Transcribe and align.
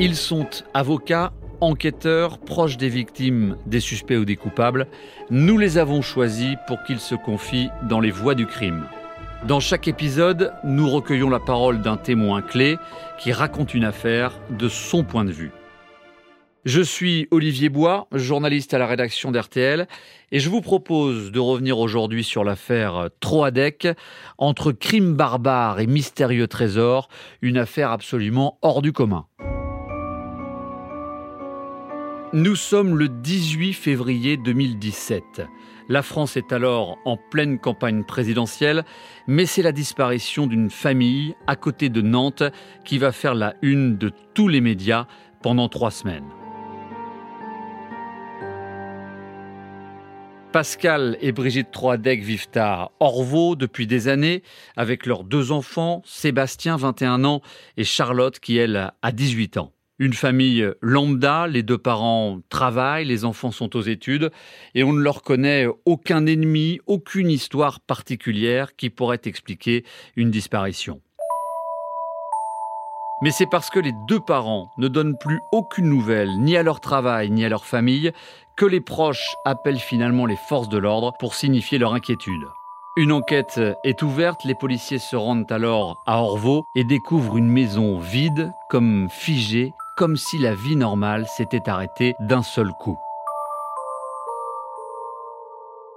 Ils 0.00 0.14
sont 0.14 0.48
avocats, 0.74 1.32
enquêteurs, 1.60 2.38
proches 2.38 2.76
des 2.76 2.88
victimes, 2.88 3.56
des 3.66 3.80
suspects 3.80 4.16
ou 4.16 4.24
des 4.24 4.36
coupables. 4.36 4.86
Nous 5.28 5.58
les 5.58 5.76
avons 5.76 6.02
choisis 6.02 6.54
pour 6.68 6.80
qu'ils 6.84 7.00
se 7.00 7.16
confient 7.16 7.70
dans 7.88 7.98
les 7.98 8.12
voies 8.12 8.36
du 8.36 8.46
crime. 8.46 8.84
Dans 9.48 9.58
chaque 9.58 9.88
épisode, 9.88 10.52
nous 10.62 10.88
recueillons 10.88 11.30
la 11.30 11.40
parole 11.40 11.82
d'un 11.82 11.96
témoin 11.96 12.42
clé 12.42 12.76
qui 13.18 13.32
raconte 13.32 13.74
une 13.74 13.82
affaire 13.82 14.38
de 14.50 14.68
son 14.68 15.02
point 15.02 15.24
de 15.24 15.32
vue. 15.32 15.50
Je 16.64 16.80
suis 16.80 17.26
Olivier 17.32 17.68
Bois, 17.68 18.06
journaliste 18.12 18.74
à 18.74 18.78
la 18.78 18.86
rédaction 18.86 19.32
d'RTL, 19.32 19.88
et 20.30 20.38
je 20.38 20.48
vous 20.48 20.60
propose 20.60 21.32
de 21.32 21.40
revenir 21.40 21.80
aujourd'hui 21.80 22.22
sur 22.22 22.44
l'affaire 22.44 23.08
Troadec, 23.18 23.88
entre 24.38 24.70
crimes 24.70 25.14
barbares 25.14 25.80
et 25.80 25.88
mystérieux 25.88 26.46
trésors, 26.46 27.08
une 27.42 27.58
affaire 27.58 27.90
absolument 27.90 28.58
hors 28.62 28.80
du 28.80 28.92
commun. 28.92 29.26
Nous 32.34 32.56
sommes 32.56 32.98
le 32.98 33.08
18 33.08 33.72
février 33.72 34.36
2017. 34.36 35.40
La 35.88 36.02
France 36.02 36.36
est 36.36 36.52
alors 36.52 36.98
en 37.06 37.16
pleine 37.16 37.58
campagne 37.58 38.04
présidentielle, 38.04 38.84
mais 39.26 39.46
c'est 39.46 39.62
la 39.62 39.72
disparition 39.72 40.46
d'une 40.46 40.68
famille 40.68 41.34
à 41.46 41.56
côté 41.56 41.88
de 41.88 42.02
Nantes 42.02 42.42
qui 42.84 42.98
va 42.98 43.12
faire 43.12 43.34
la 43.34 43.54
une 43.62 43.96
de 43.96 44.12
tous 44.34 44.46
les 44.46 44.60
médias 44.60 45.06
pendant 45.40 45.70
trois 45.70 45.90
semaines. 45.90 46.28
Pascal 50.52 51.16
et 51.22 51.32
Brigitte 51.32 51.70
Troadec 51.70 52.22
vivent 52.22 52.48
à 52.56 52.90
Orvaux 53.00 53.56
depuis 53.56 53.86
des 53.86 54.06
années 54.06 54.42
avec 54.76 55.06
leurs 55.06 55.24
deux 55.24 55.50
enfants, 55.50 56.02
Sébastien, 56.04 56.76
21 56.76 57.24
ans, 57.24 57.40
et 57.78 57.84
Charlotte, 57.84 58.38
qui 58.38 58.58
elle 58.58 58.92
a 59.00 59.12
18 59.12 59.56
ans. 59.56 59.72
Une 60.00 60.12
famille 60.12 60.64
lambda, 60.80 61.48
les 61.48 61.64
deux 61.64 61.76
parents 61.76 62.38
travaillent, 62.50 63.04
les 63.04 63.24
enfants 63.24 63.50
sont 63.50 63.74
aux 63.74 63.82
études 63.82 64.30
et 64.76 64.84
on 64.84 64.92
ne 64.92 65.00
leur 65.00 65.22
connaît 65.22 65.66
aucun 65.86 66.24
ennemi, 66.26 66.78
aucune 66.86 67.28
histoire 67.28 67.80
particulière 67.80 68.76
qui 68.76 68.90
pourrait 68.90 69.20
expliquer 69.24 69.84
une 70.14 70.30
disparition. 70.30 71.00
Mais 73.22 73.32
c'est 73.32 73.48
parce 73.50 73.70
que 73.70 73.80
les 73.80 73.90
deux 74.06 74.20
parents 74.20 74.70
ne 74.78 74.86
donnent 74.86 75.18
plus 75.18 75.40
aucune 75.50 75.88
nouvelle, 75.88 76.30
ni 76.38 76.56
à 76.56 76.62
leur 76.62 76.78
travail, 76.78 77.32
ni 77.32 77.44
à 77.44 77.48
leur 77.48 77.64
famille, 77.64 78.12
que 78.56 78.66
les 78.66 78.80
proches 78.80 79.34
appellent 79.44 79.80
finalement 79.80 80.26
les 80.26 80.38
forces 80.48 80.68
de 80.68 80.78
l'ordre 80.78 81.12
pour 81.18 81.34
signifier 81.34 81.78
leur 81.78 81.94
inquiétude. 81.94 82.46
Une 82.96 83.10
enquête 83.10 83.60
est 83.82 84.02
ouverte, 84.02 84.44
les 84.44 84.54
policiers 84.54 84.98
se 84.98 85.16
rendent 85.16 85.50
alors 85.50 86.02
à 86.06 86.20
Orvaux 86.20 86.64
et 86.76 86.84
découvrent 86.84 87.36
une 87.36 87.48
maison 87.48 87.98
vide, 87.98 88.52
comme 88.70 89.08
figée, 89.10 89.72
comme 89.98 90.16
si 90.16 90.38
la 90.38 90.54
vie 90.54 90.76
normale 90.76 91.26
s'était 91.26 91.68
arrêtée 91.68 92.14
d'un 92.20 92.44
seul 92.44 92.70
coup. 92.78 92.96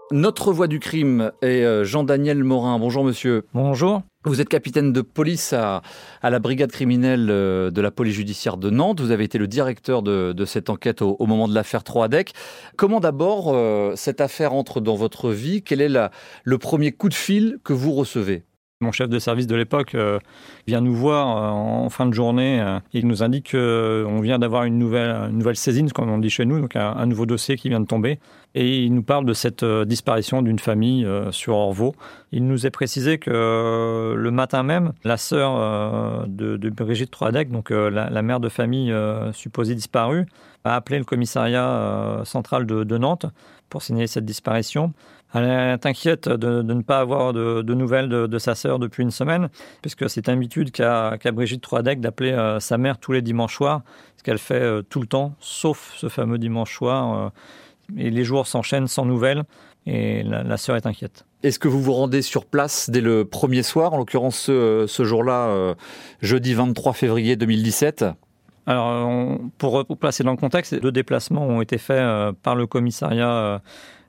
Notre 0.10 0.52
voix 0.52 0.66
du 0.66 0.80
crime 0.80 1.32
est 1.44 1.64
euh, 1.64 1.84
Jean-Daniel 1.84 2.44
Morin. 2.44 2.80
Bonjour 2.80 3.04
monsieur. 3.04 3.46
Bonjour. 3.54 4.02
Vous 4.26 4.42
êtes 4.42 4.50
capitaine 4.50 4.92
de 4.92 5.02
police 5.02 5.54
à, 5.54 5.84
la 6.24 6.40
brigade 6.40 6.72
criminelle 6.72 7.28
euh, 7.30 7.70
de 7.70 7.80
la 7.80 7.92
police 7.92 8.16
judiciaire 8.16 8.58
de 8.58 8.72
Nantes. 8.72 9.00
Vous 9.02 9.12
avez 9.12 9.24
été 9.24 9.38
le 9.38 9.48
directeur 9.48 10.02
de, 10.02 10.46
cette 10.46 10.72
enquête 10.72 11.04
au, 11.04 11.24
moment 11.28 11.48
de 11.48 11.54
l'affaire 11.54 11.84
Troadec. 11.84 12.34
Comment 12.78 13.02
d'abord 13.02 13.54
euh, 13.54 13.94
cette 13.96 14.20
affaire 14.20 14.54
entre 14.54 14.82
dans 14.82 14.96
votre 14.96 15.30
vie? 15.30 15.62
Quel 15.62 15.80
est 15.80 15.96
le 16.44 16.58
premier 16.58 16.92
coup 16.92 17.08
de 17.08 17.14
fil 17.14 17.60
que 17.64 17.72
vous 17.72 17.94
recevez? 17.94 18.44
Mon 18.82 18.92
chef 18.92 19.10
de 19.10 19.20
service 19.20 19.48
de 19.48 19.56
l'époque 19.56 19.96
euh, 19.96 20.20
vient 20.68 20.82
nous 20.82 20.94
voir 20.94 21.38
euh, 21.38 21.50
en 21.50 21.90
fin 21.90 22.06
de 22.06 22.14
journée 22.14 22.60
euh, 22.60 22.80
il 22.94 23.08
nous 23.08 23.24
indique 23.24 23.52
qu'on 23.52 24.20
vient 24.22 24.40
d'avoir 24.40 24.64
une 24.64 24.78
nouvelle, 24.78 25.56
saisine, 25.56 25.92
comme 25.92 26.10
on 26.10 26.18
dit 26.18 26.30
chez 26.30 26.46
nous, 26.46 26.60
donc 26.60 26.76
un, 26.76 27.06
nouveau 27.06 27.26
dossier 27.26 27.58
qui 27.58 27.70
vient 27.70 27.80
de 27.80 27.86
tomber. 27.86 28.20
Et 28.54 28.84
il 28.84 28.94
nous 28.94 29.04
parle 29.04 29.26
de 29.26 29.34
cette 29.34 29.64
disparition 29.64 30.42
d'une 30.42 30.60
famille 30.60 31.08
sur 31.32 31.56
Orvaux. 31.56 31.96
Il 32.32 32.46
nous 32.46 32.66
est 32.66 32.70
précisé 32.70 33.18
que 33.18 34.14
le 34.18 34.32
matin 34.32 34.64
même, 34.64 34.92
la 35.04 35.18
sœur 35.18 36.28
de, 36.28 36.70
Brigitte 36.70 37.12
Troadec, 37.12 37.50
donc 37.50 37.70
la, 37.70 38.22
mère 38.22 38.40
de 38.40 38.50
famille 38.50 38.94
supposée 39.32 39.76
disparue, 39.76 40.26
a 40.64 40.76
appelé 40.76 40.98
le 40.98 41.06
commissariat 41.06 42.22
central 42.26 42.66
de 42.66 42.98
Nantes 42.98 43.26
pour 43.70 43.82
signaler 43.82 44.08
cette 44.08 44.26
disparition. 44.26 44.94
Elle 45.34 45.46
est 45.46 45.86
inquiète 45.86 46.28
de, 46.28 46.62
ne 46.62 46.82
pas 46.82 47.00
avoir 47.00 47.34
de, 47.34 47.74
nouvelles 47.74 48.10
de, 48.10 48.38
sa 48.38 48.56
sœur 48.56 48.80
depuis 48.80 49.04
une 49.04 49.12
semaine, 49.12 49.50
puisque 49.82 50.10
c'est 50.10 50.28
une 50.28 50.34
habitude 50.34 50.72
qu'a 50.72 51.18
Brigitte 51.32 51.62
Troadec 51.62 52.02
d'appeler 52.02 52.32
euh, 52.32 52.60
sa 52.60 52.78
mère 52.78 52.98
tous 52.98 53.14
les 53.14 53.22
dimanches 53.22 53.56
soirs, 53.56 53.82
ce 54.18 54.24
qu'elle 54.24 54.38
fait 54.38 54.56
euh, 54.56 54.82
tout 54.82 55.00
le 55.00 55.08
temps, 55.08 55.34
sauf 55.40 55.94
ce 55.96 56.10
fameux 56.10 56.38
dimanche 56.38 56.76
soir. 56.76 57.18
Euh, 57.18 57.30
et 57.98 58.10
les 58.10 58.24
jours 58.24 58.48
s'enchaînent 58.48 58.88
sans 58.88 59.06
nouvelles, 59.06 59.44
et 59.86 60.24
la, 60.24 60.58
sœur 60.58 60.76
est 60.76 60.86
inquiète. 60.86 61.26
Est-ce 61.44 61.60
que 61.60 61.68
vous 61.68 61.82
vous 61.82 61.94
rendez 61.94 62.22
sur 62.22 62.46
place 62.46 62.90
dès 62.90 63.02
le 63.02 63.26
premier 63.26 63.64
soir, 63.64 63.94
en 63.94 63.98
l'occurrence 63.98 64.38
ce, 64.38 64.86
ce 64.88 65.04
jour-là, 65.04 65.76
jeudi 66.22 66.54
23 66.54 66.94
février 66.94 67.36
2017 67.36 68.06
alors, 68.68 69.40
pour, 69.58 69.86
pour 69.86 69.98
placer 69.98 70.24
dans 70.24 70.32
le 70.32 70.38
contexte, 70.38 70.76
deux 70.76 70.92
déplacements 70.92 71.46
ont 71.46 71.62
été 71.62 71.80
faits 71.80 72.06
par 72.44 72.56
le 72.56 72.68
commissariat 72.68 73.60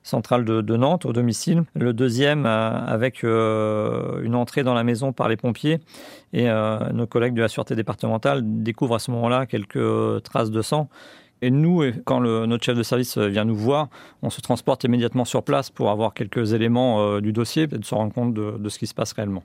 centrale 0.03 0.45
de, 0.45 0.77
Nantes, 0.77 1.05
au 1.05 1.13
domicile. 1.13 1.63
Le 1.75 1.93
deuxième 1.93 2.45
avec 2.45 3.23
euh, 3.23 4.21
une 4.21 4.35
entrée 4.35 4.63
dans 4.63 4.73
la 4.73 4.83
maison 4.83 5.13
par 5.13 5.29
les 5.29 5.37
pompiers. 5.37 5.79
Et 6.33 6.49
euh, 6.49 6.77
nos 6.91 7.07
collègues 7.07 7.33
de 7.33 7.41
la 7.41 7.47
sûreté 7.47 7.75
départementale 7.75 8.41
découvrent 8.43 8.95
à 8.95 8.99
ce 8.99 9.11
moment-là 9.11 9.45
quelques 9.45 10.23
traces 10.23 10.51
de 10.51 10.61
sang. 10.61 10.89
Et 11.41 11.51
nous, 11.51 11.83
quand 12.05 12.21
notre 12.21 12.63
chef 12.63 12.77
de 12.77 12.83
service 12.83 13.17
vient 13.17 13.43
nous 13.43 13.55
voir, 13.55 13.89
on 14.21 14.29
se 14.29 14.39
transporte 14.39 14.85
immédiatement 14.85 15.25
sur 15.25 15.43
place 15.43 15.69
pour 15.69 15.89
avoir 15.89 16.13
quelques 16.13 16.53
éléments 16.53 17.01
euh, 17.01 17.19
du 17.19 17.33
dossier 17.33 17.63
et 17.63 17.67
de 17.67 17.83
se 17.83 17.93
rendre 17.93 18.13
compte 18.13 18.33
de, 18.33 18.69
ce 18.69 18.79
qui 18.79 18.87
se 18.87 18.93
passe 18.93 19.11
réellement. 19.11 19.43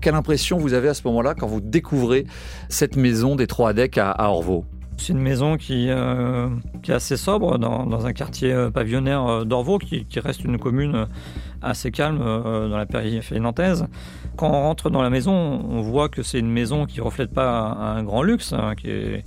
Quelle 0.00 0.16
impression 0.16 0.58
vous 0.58 0.74
avez 0.74 0.88
à 0.88 0.94
ce 0.94 1.06
moment-là 1.06 1.34
quand 1.34 1.46
vous 1.46 1.60
découvrez 1.60 2.26
cette 2.68 2.96
maison 2.96 3.36
des 3.36 3.46
Trois 3.46 3.70
Adecs 3.70 3.98
à, 3.98 4.10
à 4.10 4.28
Orvaux? 4.28 4.64
C'est 4.96 5.12
une 5.12 5.20
maison 5.20 5.56
qui, 5.56 5.86
euh, 5.88 6.48
qui 6.82 6.90
est 6.90 6.94
assez 6.94 7.16
sobre 7.16 7.58
dans, 7.58 8.06
un 8.06 8.12
quartier 8.12 8.52
euh, 8.52 8.70
pavillonnaire 8.70 9.26
euh, 9.26 9.44
d'Orvaux, 9.44 9.78
qui, 9.78 10.06
reste 10.18 10.44
une 10.44 10.58
commune 10.58 11.06
assez 11.62 11.90
calme 11.90 12.18
dans 12.18 12.76
la 12.76 12.86
périphérie 12.86 13.40
nantaise. 13.40 13.86
Quand 14.36 14.48
on 14.48 14.62
rentre 14.62 14.90
dans 14.90 15.02
la 15.02 15.10
maison, 15.10 15.32
on 15.32 15.80
voit 15.82 16.08
que 16.08 16.22
c'est 16.22 16.38
une 16.38 16.50
maison 16.50 16.86
qui 16.86 16.98
ne 16.98 17.04
reflète 17.04 17.32
pas 17.32 17.50
un, 17.50 18.02
grand 18.02 18.22
luxe, 18.22 18.52
hein, 18.52 18.74
qui, 18.76 18.88
est, 18.88 19.24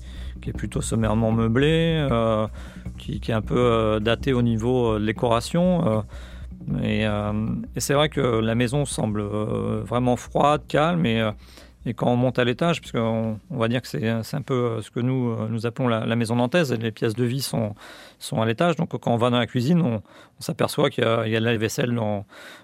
plutôt 0.56 0.82
sommairement 0.82 1.32
meublée, 1.32 2.08
qui, 2.98 3.20
qui, 3.20 3.32
est 3.32 3.34
un 3.34 3.42
peu 3.42 4.00
datée 4.02 4.34
au 4.34 4.42
niveau 4.42 4.98
de 4.98 5.06
décoration. 5.06 6.04
et, 6.84 7.02
et 7.04 7.80
c'est 7.80 7.94
vrai 7.94 8.10
que 8.10 8.22
la 8.22 8.56
maison 8.56 8.86
semble 8.86 9.22
vraiment 9.22 10.16
froide, 10.16 10.62
calme 10.68 11.06
et 11.06 11.30
et 11.88 11.94
quand 11.94 12.12
on 12.12 12.18
monte 12.18 12.38
à 12.38 12.44
l'étage, 12.44 12.82
puisqu'on 12.82 13.40
on 13.50 13.58
va 13.58 13.70
dire 13.70 13.82
que 13.82 13.88
c'est 13.88 14.06
un 14.10 14.42
peu 14.42 14.54
euh, 14.54 14.82
ce 14.82 14.92
que 14.92 15.00
nous, 15.00 15.30
euh, 15.30 15.48
nous 15.50 15.66
appelons 15.66 15.88
la, 15.88 16.16
maison 16.18 16.36
nantaise, 16.36 16.74
les 16.74 16.92
pièces 16.92 17.14
de 17.14 17.24
vie 17.24 17.42
sont, 17.42 17.76
sont 18.20 18.42
à 18.42 18.46
l'étage. 18.46 18.76
Donc 18.76 18.90
quand 18.90 19.14
on 19.14 19.16
va 19.16 19.30
dans 19.30 19.40
la 19.40 19.48
cuisine, 19.48 19.82
on, 19.82 20.02
s'aperçoit 20.40 20.90
qu'il 20.90 21.06
y, 21.06 21.08
a 21.08 21.40
de 21.40 21.46
la 21.46 21.56
vaisselle 21.56 21.98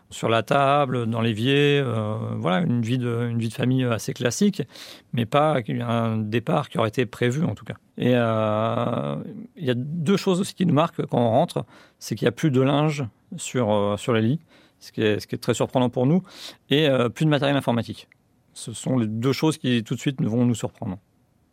sur 0.10 0.28
la 0.28 0.44
table, 0.44 1.06
dans 1.06 1.22
l'évier. 1.22 1.82
Euh, 1.82 2.18
voilà, 2.36 2.66
une 2.66 2.82
vie, 2.82 2.98
de, 2.98 3.30
une 3.32 3.40
vie 3.40 3.48
de 3.48 3.54
famille 3.54 3.86
assez 3.86 4.14
classique, 4.14 4.62
mais 5.14 5.26
pas 5.26 5.60
un 5.70 6.18
départ 6.18 6.68
qui 6.68 6.78
aurait 6.78 6.90
été 6.90 7.06
prévu 7.06 7.46
en 7.46 7.56
tout 7.56 7.64
cas. 7.64 7.76
Et 7.98 8.12
il 8.12 9.66
y 9.66 9.70
a 9.70 9.74
deux 9.74 10.18
choses 10.18 10.42
aussi 10.42 10.54
qui 10.54 10.66
nous 10.66 10.74
marquent 10.74 11.06
quand 11.06 11.20
on 11.20 11.30
rentre, 11.30 11.66
c'est 11.98 12.16
qu'il 12.16 12.26
n'y 12.26 12.30
a 12.30 12.34
plus 12.34 12.52
de 12.52 12.62
linge 12.62 13.06
sur, 13.38 13.96
sur 13.98 14.12
les 14.12 14.22
lits, 14.22 14.40
ce 14.80 14.92
qui, 14.92 15.02
est, 15.02 15.20
ce 15.22 15.28
qui 15.28 15.36
est 15.36 15.40
très 15.40 15.54
surprenant 15.54 15.90
pour 15.90 16.06
nous, 16.06 16.24
et 16.70 16.90
plus 17.16 17.24
de 17.24 17.30
matériel 17.30 17.56
informatique. 17.56 18.10
Ce 18.54 18.74
sont 18.74 18.98
les 18.98 19.08
deux 19.08 19.34
choses 19.34 19.58
qui 19.58 19.84
tout 19.84 19.96
de 19.96 20.00
suite 20.00 20.22
vont 20.22 20.46
nous 20.46 20.56
surprendre. 20.56 20.98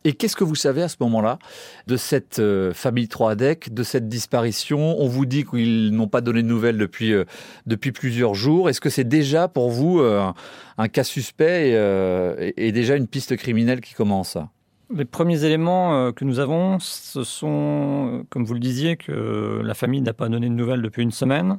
Et 0.05 0.14
qu'est-ce 0.14 0.37
que 0.37 0.44
vous 0.44 0.55
savez 0.55 0.82
à 0.82 0.88
ce 0.88 0.97
moment-là 1.00 1.38
de 1.87 1.99
cette 1.99 2.38
euh, 2.38 2.73
famille 2.73 3.06
Troadec, 3.06 3.75
de 3.75 3.82
cette 3.82 4.08
disparition? 4.08 4.99
On 4.99 5.06
vous 5.06 5.26
dit 5.26 5.44
qu'ils 5.44 5.91
n'ont 5.91 6.08
pas 6.08 6.23
donné 6.23 6.43
de 6.43 6.49
nouvelles 6.49 6.79
depuis, 6.79 7.12
euh, 7.12 7.25
depuis 7.67 7.93
plusieurs 7.93 8.35
jours. 8.35 8.70
Est-ce 8.70 8.81
que 8.81 8.88
c'est 8.88 9.05
déjà 9.05 9.47
pour 9.47 9.69
vous 9.70 10.00
euh, 10.00 10.32
un 10.79 10.88
cas 10.88 11.05
suspect 11.05 11.73
et, 12.56 12.73
déjà 12.73 12.97
une 12.97 13.08
piste 13.08 13.37
criminelle 13.37 13.82
qui 13.82 13.93
commence? 13.93 14.38
Les 14.94 15.05
premiers 15.05 15.44
éléments 15.44 16.12
que 16.12 16.25
nous 16.25 16.38
avons, 16.38 16.79
ce 16.81 17.23
sont, 17.23 18.25
comme 18.31 18.44
vous 18.44 18.55
le 18.55 18.61
disiez, 18.61 18.96
que 18.96 19.61
la 19.62 19.75
famille 19.75 20.00
n'a 20.00 20.14
pas 20.14 20.29
donné 20.29 20.49
de 20.49 20.55
nouvelles 20.55 20.82
depuis 20.82 21.03
une 21.03 21.12
semaine, 21.12 21.58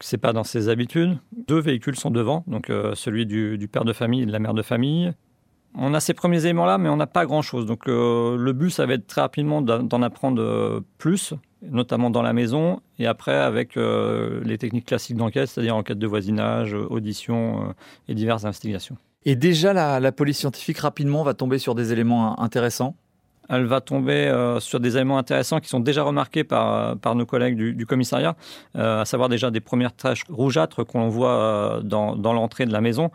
c'est 0.00 0.18
pas 0.18 0.32
dans 0.32 0.44
ses 0.44 0.68
habitudes. 0.68 1.18
Deux 1.48 1.60
véhicules 1.60 1.96
sont 1.96 2.10
devant, 2.10 2.44
donc 2.46 2.70
euh, 2.70 2.94
celui 2.94 3.26
du, 3.26 3.68
père 3.70 3.84
de 3.84 3.92
famille 3.92 4.22
et 4.22 4.26
de 4.26 4.32
la 4.32 4.38
mère 4.38 4.54
de 4.54 4.62
famille. 4.62 5.12
On 5.74 5.94
a 5.94 6.00
ces 6.00 6.14
premiers 6.14 6.44
éléments-là, 6.44 6.78
mais 6.78 6.88
on 6.88 6.96
n'a 6.96 7.06
pas 7.06 7.26
grand-chose. 7.26 7.66
Donc 7.66 7.88
euh, 7.88 8.36
le 8.36 8.52
but, 8.52 8.70
ça 8.70 8.86
va 8.86 8.94
être 8.94 9.06
très 9.06 9.20
rapidement 9.20 9.62
d'en 9.62 10.02
apprendre 10.02 10.42
euh, 10.42 10.80
plus, 10.98 11.34
notamment 11.62 12.10
dans 12.10 12.22
la 12.22 12.32
maison, 12.32 12.80
et 12.98 13.06
après 13.06 13.36
avec 13.36 13.76
les 13.76 14.58
techniques 14.58 14.86
classiques 14.86 15.16
d'enquête, 15.16 15.48
c'est-à-dire 15.48 15.76
enquête 15.76 15.98
de 15.98 16.06
voisinage, 16.06 16.74
audition 16.74 17.74
et 18.08 18.14
diverses 18.14 18.44
investigations. 18.44 18.96
Et 19.26 19.36
déjà, 19.36 19.72
la, 19.74 20.12
police 20.12 20.38
scientifique 20.38 20.78
rapidement 20.78 21.22
va 21.22 21.34
tomber 21.34 21.58
sur 21.58 21.74
des 21.74 21.92
éléments 21.92 22.40
intéressants 22.40 22.96
elle 23.50 23.64
va 23.66 23.80
tomber 23.80 24.28
euh, 24.28 24.60
sur 24.60 24.80
des 24.80 24.96
éléments 24.96 25.18
intéressants 25.18 25.60
qui 25.60 25.68
sont 25.68 25.80
déjà 25.80 26.02
remarqués 26.02 26.44
par, 26.44 26.96
par 26.98 27.14
nos 27.14 27.26
collègues 27.26 27.56
du, 27.56 27.86
commissariat, 27.86 28.36
euh, 28.76 29.02
à 29.02 29.04
savoir 29.04 29.28
déjà 29.28 29.50
des 29.50 29.60
premières 29.60 29.92
taches 29.92 30.24
rougeâtres 30.28 30.86
qu'on 30.86 31.08
voit 31.08 31.30
euh, 31.30 31.80
dans, 31.82 32.14
l'entrée 32.14 32.66
de 32.66 32.72
la 32.72 32.80
maison, 32.80 33.10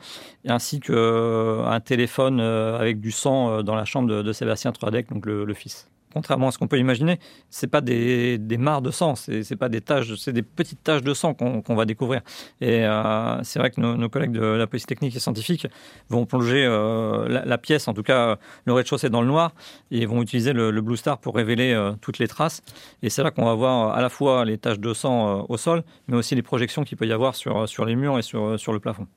ainsi 0.47 0.79
qu'un 0.79 1.79
téléphone 1.83 2.39
avec 2.39 2.99
du 2.99 3.11
sang 3.11 3.63
dans 3.63 3.75
la 3.75 3.85
chambre 3.85 4.23
de, 4.23 4.33
Sébastien 4.35 4.73
Troadec, 4.73 5.09
donc 5.09 5.25
le 5.25 5.53
fils 5.53 5.87
contrairement 6.15 6.47
à 6.47 6.51
ce 6.51 6.57
qu'on 6.57 6.69
peut 6.69 6.79
imaginer, 6.79 7.19
c'est 7.49 7.67
pas 7.67 7.81
des, 7.81 8.37
des, 8.37 8.57
mares 8.57 8.81
de 8.81 8.89
sang, 8.89 9.15
c'est 9.15 9.57
pas 9.57 9.67
des 9.67 9.81
taches, 9.81 10.15
c'est 10.15 10.31
des 10.31 10.43
petites 10.43 10.81
taches 10.81 11.03
de 11.03 11.13
sang 11.13 11.33
qu'on 11.33 11.75
va 11.75 11.83
découvrir. 11.83 12.21
Et 12.61 12.85
euh, 12.85 13.43
c'est 13.43 13.59
vrai 13.59 13.69
que 13.69 13.81
nos, 13.81 14.07
collègues 14.07 14.31
de 14.31 14.41
la 14.41 14.65
police 14.65 14.85
technique 14.85 15.13
et 15.13 15.19
scientifique 15.19 15.67
vont 16.07 16.25
plonger 16.25 16.65
euh, 16.65 17.27
la, 17.27 17.57
pièce, 17.57 17.89
en 17.89 17.93
tout 17.93 18.01
cas 18.01 18.37
le 18.63 18.71
rez-de-chaussée 18.71 19.09
dans 19.09 19.21
le 19.21 19.27
noir, 19.27 19.51
et 19.91 20.05
vont 20.05 20.21
utiliser 20.21 20.53
le, 20.53 20.71
Blue 20.85 20.95
Star 20.95 21.17
pour 21.17 21.35
révéler 21.35 21.73
euh, 21.73 21.91
toutes 21.99 22.19
les 22.19 22.29
traces. 22.29 22.61
Et 23.03 23.09
c'est 23.09 23.21
là 23.21 23.31
qu'on 23.31 23.45
va 23.45 23.53
voir 23.53 23.93
à 23.93 24.01
la 24.01 24.09
fois 24.09 24.45
les 24.45 24.57
taches 24.57 24.79
de 24.79 24.93
sang 24.93 25.45
au 25.49 25.57
sol, 25.57 25.83
mais 26.07 26.15
aussi 26.15 26.33
les 26.33 26.43
projections 26.43 26.85
qu'il 26.85 26.97
peut 26.97 27.07
y 27.07 27.11
avoir 27.11 27.35
sur, 27.35 27.67
sur 27.67 27.83
les 27.83 27.97
murs 27.97 28.17
et 28.17 28.21
sur, 28.21 28.57
sur 28.57 28.71
le 28.71 28.79
plafond. 28.79 29.07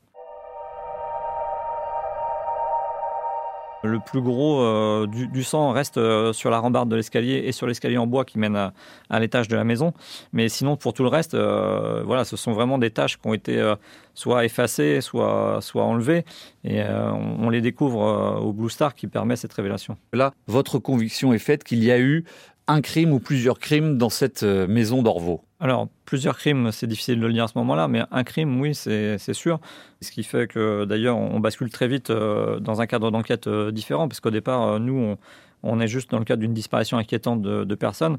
Le 3.84 4.00
plus 4.00 4.20
gros 4.20 4.60
euh, 4.60 5.06
du, 5.06 5.44
sang 5.44 5.70
reste 5.70 5.98
euh, 5.98 6.32
sur 6.32 6.50
la 6.50 6.58
rambarde 6.58 6.88
de 6.88 6.96
l'escalier 6.96 7.44
et 7.46 7.52
sur 7.52 7.66
l'escalier 7.68 7.96
en 7.96 8.08
bois 8.08 8.24
qui 8.24 8.38
mène 8.38 8.56
à, 8.56 9.20
l'étage 9.20 9.46
de 9.46 9.54
la 9.54 9.62
maison. 9.62 9.92
Mais 10.32 10.48
sinon, 10.48 10.76
pour 10.76 10.92
tout 10.92 11.04
le 11.04 11.08
reste, 11.08 11.34
euh, 11.34 12.02
voilà, 12.04 12.24
ce 12.24 12.36
sont 12.36 12.52
vraiment 12.52 12.78
des 12.78 12.90
tâches 12.90 13.18
qui 13.18 13.28
ont 13.28 13.34
été 13.34 13.74
soit 14.14 14.44
effacées, 14.44 15.00
soit, 15.00 15.58
soit 15.60 15.84
enlevées. 15.84 16.24
Et 16.64 16.82
on, 16.82 17.50
les 17.50 17.60
découvre 17.60 18.40
au 18.42 18.52
Blue 18.52 18.68
Star 18.68 18.94
qui 18.94 19.06
permet 19.06 19.36
cette 19.36 19.52
révélation. 19.52 19.96
Là, 20.12 20.32
votre 20.48 20.78
conviction 20.78 21.32
est 21.32 21.38
faite 21.38 21.62
qu'il 21.62 21.82
y 21.84 21.92
a 21.92 22.00
eu 22.00 22.24
un 22.68 22.80
crime 22.80 23.12
ou 23.12 23.18
plusieurs 23.18 23.58
crimes 23.58 23.98
dans 23.98 24.10
cette 24.10 24.42
maison 24.44 25.02
d'Orvaux 25.02 25.42
alors, 25.60 25.88
plusieurs 26.04 26.38
crimes, 26.38 26.70
c'est 26.70 26.86
difficile 26.86 27.18
de 27.18 27.26
le 27.26 27.32
dire 27.32 27.44
à 27.44 27.48
ce 27.48 27.58
moment-là, 27.58 27.88
mais 27.88 28.02
un 28.12 28.22
crime, 28.22 28.60
oui, 28.60 28.74
c'est 28.76 29.34
sûr. 29.34 29.58
Ce 30.00 30.12
qui 30.12 30.22
fait 30.22 30.46
que, 30.46 30.84
d'ailleurs, 30.84 31.16
on 31.16 31.40
bascule 31.40 31.70
très 31.70 31.88
vite 31.88 32.10
euh, 32.10 32.60
dans 32.60 32.80
un 32.80 32.86
cadre 32.86 33.10
d'enquête 33.10 33.48
euh, 33.48 33.72
différent, 33.72 34.06
parce 34.06 34.20
qu'au 34.20 34.30
départ, 34.30 34.62
euh, 34.62 34.78
nous, 34.78 35.16
on, 35.64 35.80
est 35.80 35.88
juste 35.88 36.12
dans 36.12 36.20
le 36.20 36.24
cadre 36.24 36.40
d'une 36.40 36.54
disparition 36.54 36.96
inquiétante 36.96 37.42
de, 37.42 37.74
personnes. 37.74 38.18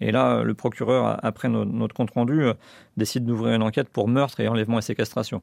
Et 0.00 0.12
là, 0.12 0.42
le 0.44 0.54
procureur, 0.54 1.18
après 1.24 1.48
notre 1.48 1.94
compte-rendu, 1.94 2.50
décide 2.96 3.24
d'ouvrir 3.24 3.54
une 3.54 3.62
enquête 3.62 3.88
pour 3.88 4.08
meurtre 4.08 4.38
et 4.40 4.46
enlèvement 4.46 4.78
et 4.78 4.82
séquestration. 4.82 5.42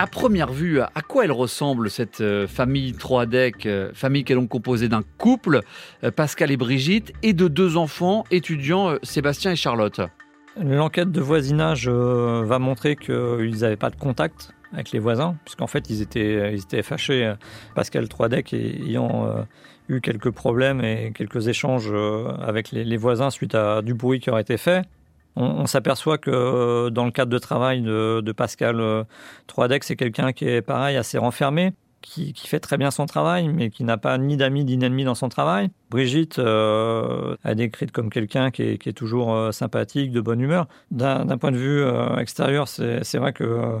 À 0.00 0.06
première 0.06 0.50
vue, 0.50 0.80
à 0.80 1.02
quoi 1.06 1.26
elle 1.26 1.32
ressemble 1.32 1.90
cette 1.90 2.22
euh, 2.22 2.46
famille 2.46 2.94
Troadec, 2.94 3.66
euh, 3.66 3.90
famille 3.92 4.24
qui 4.24 4.32
est 4.32 4.34
donc 4.34 4.48
composée 4.48 4.88
d'un 4.88 5.02
couple, 5.18 5.60
euh, 6.04 6.10
Pascal 6.10 6.50
et 6.50 6.56
Brigitte, 6.56 7.12
et 7.22 7.34
de 7.34 7.48
deux 7.48 7.76
enfants 7.76 8.24
étudiants, 8.30 8.94
Sébastien 9.02 9.52
et 9.52 9.56
Charlotte? 9.56 10.00
L'enquête 10.58 11.12
de 11.12 11.20
voisinage 11.20 11.86
va 11.86 12.58
montrer 12.58 12.96
qu'ils 12.96 13.58
n'avaient 13.60 13.76
pas 13.76 13.90
de 13.90 13.96
contact 13.96 14.54
avec 14.72 14.90
les 14.92 15.00
voisins, 15.00 15.36
puisqu'en 15.44 15.66
fait 15.66 15.90
ils 15.90 16.00
étaient, 16.00 16.54
ils 16.54 16.62
étaient 16.62 16.82
fâchés, 16.82 17.34
Pascal 17.74 18.08
Troadec 18.08 18.54
ayant 18.54 19.28
eu 19.90 20.00
quelques 20.00 20.30
problèmes 20.30 20.80
et 20.82 21.12
quelques 21.14 21.48
échanges 21.48 21.92
avec 22.40 22.72
les 22.72 22.96
voisins 22.96 23.28
suite 23.28 23.54
à 23.54 23.82
du 23.82 23.92
bruit 23.92 24.18
qui 24.18 24.30
aurait 24.30 24.42
été 24.42 24.56
fait. 24.56 24.86
On, 25.36 25.66
s'aperçoit 25.66 26.18
que 26.18 26.30
euh, 26.30 26.90
dans 26.90 27.04
le 27.04 27.10
cadre 27.10 27.30
de 27.30 27.38
travail 27.38 27.82
de, 27.82 28.32
Pascal 28.32 28.80
euh, 28.80 29.04
Troadec, 29.46 29.84
c'est 29.84 29.96
quelqu'un 29.96 30.32
qui 30.32 30.46
est 30.46 30.62
pareil, 30.62 30.96
assez 30.96 31.18
renfermé, 31.18 31.72
qui, 32.02 32.34
fait 32.34 32.60
très 32.60 32.76
bien 32.76 32.90
son 32.90 33.06
travail, 33.06 33.48
mais 33.48 33.70
qui 33.70 33.84
n'a 33.84 33.96
pas 33.96 34.18
ni 34.18 34.36
d'amis 34.36 34.64
ni 34.64 34.76
d'ennemis 34.76 35.04
dans 35.04 35.14
son 35.14 35.28
travail. 35.28 35.70
Brigitte 35.90 36.38
euh, 36.38 37.36
a 37.44 37.54
décrite 37.54 37.92
comme 37.92 38.10
quelqu'un 38.10 38.50
qui, 38.50 38.62
est, 38.62 38.92
toujours 38.96 39.52
sympathique, 39.52 40.10
de 40.10 40.20
bonne 40.20 40.40
humeur. 40.40 40.66
D'un 40.90 41.38
point 41.38 41.52
de 41.52 41.58
vue 41.58 41.84
extérieur, 42.18 42.66
c'est 42.68 43.18
vrai 43.18 43.32
que 43.32 43.78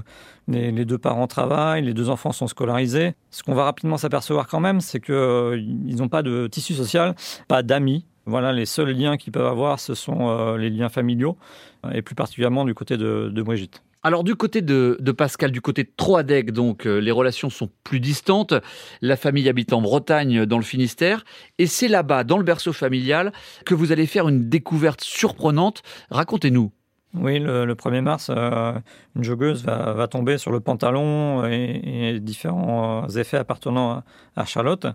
les, 0.48 0.70
les, 0.70 0.84
deux 0.84 0.98
parents 0.98 1.26
travaillent, 1.26 1.82
les 1.82 1.94
deux 1.94 2.10
enfants 2.10 2.32
sont 2.32 2.46
scolarisés. 2.46 3.14
Ce 3.30 3.42
qu'on 3.42 3.54
va 3.54 3.64
rapidement 3.64 3.96
s'apercevoir 3.96 4.46
quand 4.46 4.60
même, 4.60 4.80
c'est 4.80 5.00
qu'ils 5.00 5.96
n'ont 5.96 6.08
pas 6.08 6.22
de 6.22 6.46
tissu 6.46 6.74
social, 6.74 7.14
pas 7.48 7.62
d'amis. 7.62 8.04
Voilà, 8.30 8.52
les 8.52 8.64
seuls 8.64 8.92
liens 8.92 9.16
qu'ils 9.16 9.32
peuvent 9.32 9.48
avoir, 9.48 9.80
ce 9.80 9.94
sont 9.94 10.28
euh, 10.28 10.56
les 10.56 10.70
liens 10.70 10.88
familiaux, 10.88 11.36
euh, 11.84 11.90
et 11.90 12.00
plus 12.00 12.14
particulièrement 12.14 12.64
du 12.64 12.74
côté 12.74 12.96
de, 12.96 13.42
Brigitte. 13.42 13.82
Alors 14.04 14.22
du 14.22 14.36
côté 14.36 14.62
de, 14.62 14.96
Pascal, 15.10 15.50
du 15.50 15.60
côté 15.60 15.82
de 15.82 15.90
Troadec, 15.96 16.52
donc 16.52 16.86
euh, 16.86 16.98
les 17.00 17.10
relations 17.10 17.50
sont 17.50 17.68
plus 17.82 17.98
distantes. 17.98 18.54
La 19.02 19.16
famille 19.16 19.48
habite 19.48 19.72
en 19.72 19.82
Bretagne, 19.82 20.46
dans 20.46 20.58
le 20.58 20.62
Finistère, 20.62 21.24
et 21.58 21.66
c'est 21.66 21.88
là-bas, 21.88 22.22
dans 22.22 22.38
le 22.38 22.44
berceau 22.44 22.72
familial, 22.72 23.32
que 23.66 23.74
vous 23.74 23.90
allez 23.90 24.06
faire 24.06 24.28
une 24.28 24.48
découverte 24.48 25.00
surprenante. 25.00 25.82
Racontez-nous. 26.10 26.70
Oui, 27.14 27.40
le, 27.40 27.74
1er 27.74 28.02
mars, 28.02 28.30
une 28.30 29.24
joggeuse 29.24 29.64
va, 29.64 30.06
tomber 30.06 30.38
sur 30.38 30.52
le 30.52 30.60
pantalon 30.60 31.44
et, 31.44 32.20
différents 32.20 33.08
effets 33.08 33.36
appartenant 33.36 34.04
à 34.36 34.44
Charlotte 34.44 34.86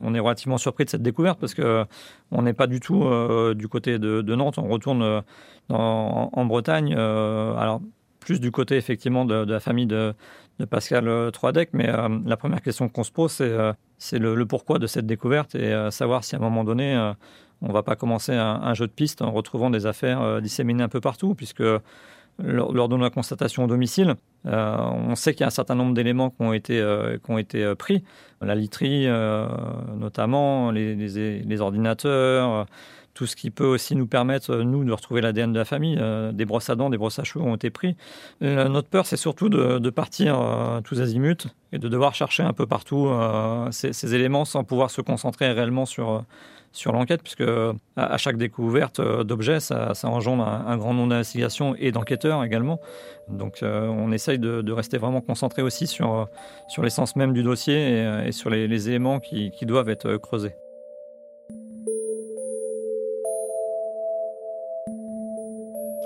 on 0.00 0.14
est 0.14 0.20
relativement 0.20 0.58
surpris 0.58 0.84
de 0.84 0.90
cette 0.90 1.02
découverte 1.02 1.38
parce 1.40 1.54
que 1.54 1.84
on 2.30 2.42
n'est 2.42 2.52
pas 2.52 2.66
du 2.66 2.80
tout 2.80 3.04
euh, 3.04 3.54
du 3.54 3.68
côté 3.68 3.98
de, 3.98 4.34
Nantes. 4.34 4.58
On 4.58 4.68
retourne 4.68 5.02
euh, 5.02 5.20
en, 5.70 6.44
Bretagne. 6.44 6.94
Euh, 6.96 7.54
alors 7.56 7.80
plus 8.20 8.40
du 8.40 8.50
côté 8.50 8.76
effectivement 8.76 9.24
de, 9.24 9.34
la 9.34 9.60
famille 9.60 9.86
de, 9.86 10.14
Pascal 10.70 11.30
Troadec, 11.32 11.68
mais 11.74 11.86
la 11.86 12.36
première 12.38 12.62
question 12.62 12.88
qu'on 12.88 13.04
se 13.04 13.12
pose, 13.12 13.42
c'est 13.98 14.18
le, 14.18 14.46
pourquoi 14.46 14.78
de 14.78 14.86
cette 14.86 15.04
découverte 15.04 15.54
et 15.54 15.90
savoir 15.90 16.24
si 16.24 16.34
à 16.34 16.38
un 16.38 16.40
moment 16.40 16.64
donné, 16.64 17.12
on 17.62 17.68
ne 17.68 17.72
va 17.72 17.82
pas 17.82 17.96
commencer 17.96 18.34
un, 18.34 18.74
jeu 18.74 18.86
de 18.86 18.92
piste 18.92 19.22
en 19.22 19.30
retrouvant 19.30 19.70
des 19.70 19.86
affaires 19.86 20.40
disséminées 20.42 20.82
un 20.82 20.88
peu 20.88 21.00
partout, 21.00 21.34
puisque 21.34 21.62
lors, 22.38 22.88
de 22.88 22.96
la 22.96 23.10
constatation 23.10 23.64
au 23.64 23.66
domicile, 23.66 24.14
euh, 24.46 24.76
on 24.76 25.14
sait 25.14 25.32
qu'il 25.32 25.40
y 25.40 25.44
a 25.44 25.46
un 25.46 25.50
certain 25.50 25.74
nombre 25.74 25.94
d'éléments 25.94 26.30
qui 26.30 26.42
ont 26.42 26.52
été, 26.52 26.80
euh, 26.80 27.18
qui 27.18 27.30
ont 27.30 27.38
été 27.38 27.64
euh, 27.64 27.74
pris. 27.74 28.04
La 28.42 28.54
literie, 28.54 29.06
notamment, 29.96 30.70
les, 30.70 31.60
ordinateurs, 31.60 32.66
tout 33.14 33.24
ce 33.24 33.34
qui 33.34 33.50
peut 33.50 33.64
aussi 33.64 33.96
nous 33.96 34.06
permettre, 34.06 34.56
nous, 34.56 34.84
de 34.84 34.92
retrouver 34.92 35.22
l'ADN 35.22 35.54
de 35.54 35.58
la 35.58 35.64
famille. 35.64 35.98
des 36.34 36.44
brosses 36.44 36.68
à 36.68 36.74
dents, 36.74 36.90
des 36.90 36.98
brosses 36.98 37.18
à 37.18 37.24
cheveux 37.24 37.42
ont 37.42 37.54
été 37.54 37.70
pris. 37.70 37.96
notre 38.42 38.88
peur, 38.88 39.06
c'est 39.06 39.16
surtout 39.16 39.48
de, 39.48 39.88
partir 39.88 40.38
tous 40.84 41.00
azimuts 41.00 41.46
et 41.72 41.78
de 41.78 41.88
devoir 41.88 42.14
chercher 42.14 42.42
un 42.42 42.52
peu 42.52 42.66
partout 42.66 43.10
ces, 43.70 44.14
éléments 44.14 44.44
sans 44.44 44.64
pouvoir 44.64 44.90
se 44.90 45.00
concentrer 45.00 45.50
réellement 45.50 45.86
sur 45.86 46.24
sur 46.76 46.92
l'enquête, 46.92 47.22
puisque 47.22 47.44
à, 47.96 48.16
chaque 48.18 48.36
découverte 48.36 49.00
euh, 49.00 49.24
d'objets, 49.24 49.60
ça, 49.60 49.92
engendre 50.04 50.46
un, 50.46 50.76
grand 50.76 50.94
nombre 50.94 51.10
d'investigations 51.10 51.74
et 51.78 51.92
d'enquêteurs 51.92 52.44
également. 52.44 52.80
Donc 53.28 53.62
euh, 53.62 53.86
on 53.86 54.12
essaye 54.12 54.38
de, 54.38 54.72
rester 54.72 54.98
vraiment 54.98 55.20
concentré 55.20 55.62
aussi 55.62 55.86
sur, 55.86 56.28
sur 56.68 56.82
l'essence 56.82 57.16
même 57.16 57.32
du 57.32 57.42
dossier 57.42 58.04
et, 58.26 58.32
sur 58.32 58.50
les, 58.50 58.88
éléments 58.88 59.20
qui 59.20 59.50
doivent 59.62 59.88
être 59.88 60.16
creusés. 60.18 60.54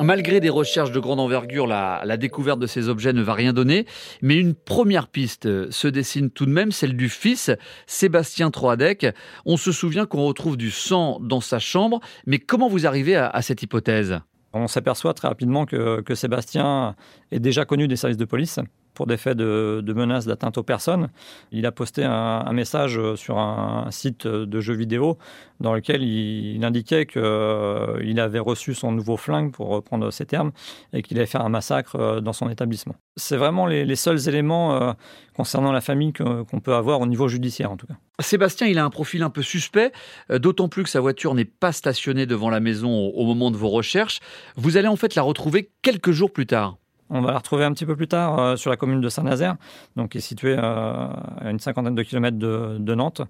Malgré 0.03 0.41
des 0.41 0.49
recherches 0.49 0.93
de 0.93 0.99
grande 0.99 1.21
envergure, 1.21 1.67
la, 1.67 2.17
découverte 2.17 2.59
de 2.59 2.67
ces 2.67 2.89
objets 2.89 3.13
ne 3.13 3.21
va 3.21 3.35
rien 3.35 3.53
donner, 3.53 3.87
mais 4.23 4.37
une 4.37 4.55
première 4.55 5.09
piste 5.09 5.71
se 5.71 5.89
dessine 5.89 6.31
tout 6.31 6.47
de 6.47 6.51
même, 6.51 6.73
celle 6.73 6.97
du 6.97 7.11
fils, 7.11 7.51
Sébastien 7.87 8.51
Troadec. 8.51 9.07
On 9.45 9.59
se 9.59 9.73
souvient 9.73 10.07
qu'on 10.07 10.25
retrouve 10.25 10.57
du 10.57 10.71
sang 10.71 11.19
dans 11.21 11.43
sa 11.43 11.59
chambre, 11.59 12.01
mais 12.27 12.39
comment 12.39 12.69
vous 12.69 12.87
arrivez 12.87 13.15
à, 13.15 13.43
cette 13.43 13.63
hypothèse? 13.63 14.21
On 14.55 14.69
s'aperçoit 14.69 15.13
très 15.13 15.29
rapidement 15.29 15.67
que, 15.67 16.01
que 16.01 16.15
Sébastien 16.15 16.97
est 17.31 17.39
déjà 17.39 17.67
connu 17.67 17.87
des 17.87 17.97
services 17.97 18.17
de 18.17 18.25
police 18.25 18.59
pour 18.95 19.07
des 19.07 19.17
faits 19.17 19.37
de, 19.37 19.93
menaces 19.95 20.27
d'atteinte 20.27 20.59
aux 20.59 20.63
personnes. 20.63 21.09
Il 21.53 21.67
a 21.67 21.73
posté 21.73 22.05
un, 22.05 22.53
message 22.53 23.01
sur 23.15 23.39
un, 23.39 23.89
site 23.91 24.27
de 24.27 24.61
jeux 24.61 24.75
vidéo 24.75 25.19
dans 25.61 25.75
lequel 25.75 26.03
il, 26.03 26.65
indiquait 26.65 27.07
qu'il 27.07 27.23
euh, 27.23 28.17
avait 28.17 28.39
reçu 28.39 28.75
son 28.75 28.93
nouveau 28.93 29.17
flingue, 29.17 29.53
pour 29.53 29.69
reprendre 29.69 30.11
ses 30.11 30.27
termes, 30.27 30.53
et 30.93 31.03
qu'il 31.03 31.19
allait 31.19 31.27
faire 31.27 31.45
un 31.45 31.51
massacre 31.51 31.97
euh, 31.97 32.21
dans 32.21 32.33
son 32.33 32.49
établissement. 32.49 32.95
C'est 33.17 33.37
vraiment 33.37 33.67
les, 33.67 33.97
seuls 33.97 34.29
éléments 34.29 34.75
euh, 34.75 34.93
concernant 35.37 35.73
la 35.73 35.83
famille 35.83 36.13
qu'on 36.13 36.61
peut 36.61 36.75
avoir 36.75 37.01
au 37.01 37.07
niveau 37.07 37.29
judiciaire, 37.29 37.71
en 37.71 37.77
tout 37.77 37.87
cas. 37.87 37.95
Sébastien, 38.21 38.67
il 38.67 38.79
a 38.79 38.85
un 38.85 38.91
profil 38.91 39.23
un 39.23 39.31
peu 39.31 39.43
suspect, 39.43 39.93
d'autant 40.31 40.69
plus 40.69 40.83
que 40.83 40.89
sa 40.89 41.01
voiture 41.01 41.35
n'est 41.35 41.45
pas 41.45 41.73
stationnée 41.73 42.27
devant 42.27 42.51
la 42.51 42.61
maison 42.61 42.91
au 42.91 43.25
moment 43.25 43.51
de 43.51 43.57
vos 43.57 43.69
recherches. 43.69 44.21
Vous 44.57 44.77
allez 44.77 44.89
en 44.89 44.97
fait 44.97 45.15
la 45.15 45.23
retrouver 45.23 45.71
quelques 45.83 46.11
jours 46.11 46.33
plus 46.33 46.47
tard. 46.47 46.80
On 47.11 47.21
va 47.21 47.33
la 47.33 47.39
retrouver 47.39 47.65
un 47.65 47.73
petit 47.73 47.87
peu 47.87 47.97
plus 47.97 48.07
tard 48.07 48.39
euh, 48.39 48.57
sur 48.57 48.71
la 48.71 48.77
commune 48.77 49.01
de 49.01 49.09
Saint-Nazaire, 49.09 49.57
donc 49.97 50.11
qui 50.11 50.19
est 50.19 50.21
située 50.21 50.57
euh, 50.57 50.63
à 50.63 51.51
une 51.51 51.59
cinquantaine 51.59 51.97
de 51.97 52.03
kilomètres 52.05 52.39
de, 52.39 52.95
Nantes, 52.95 53.23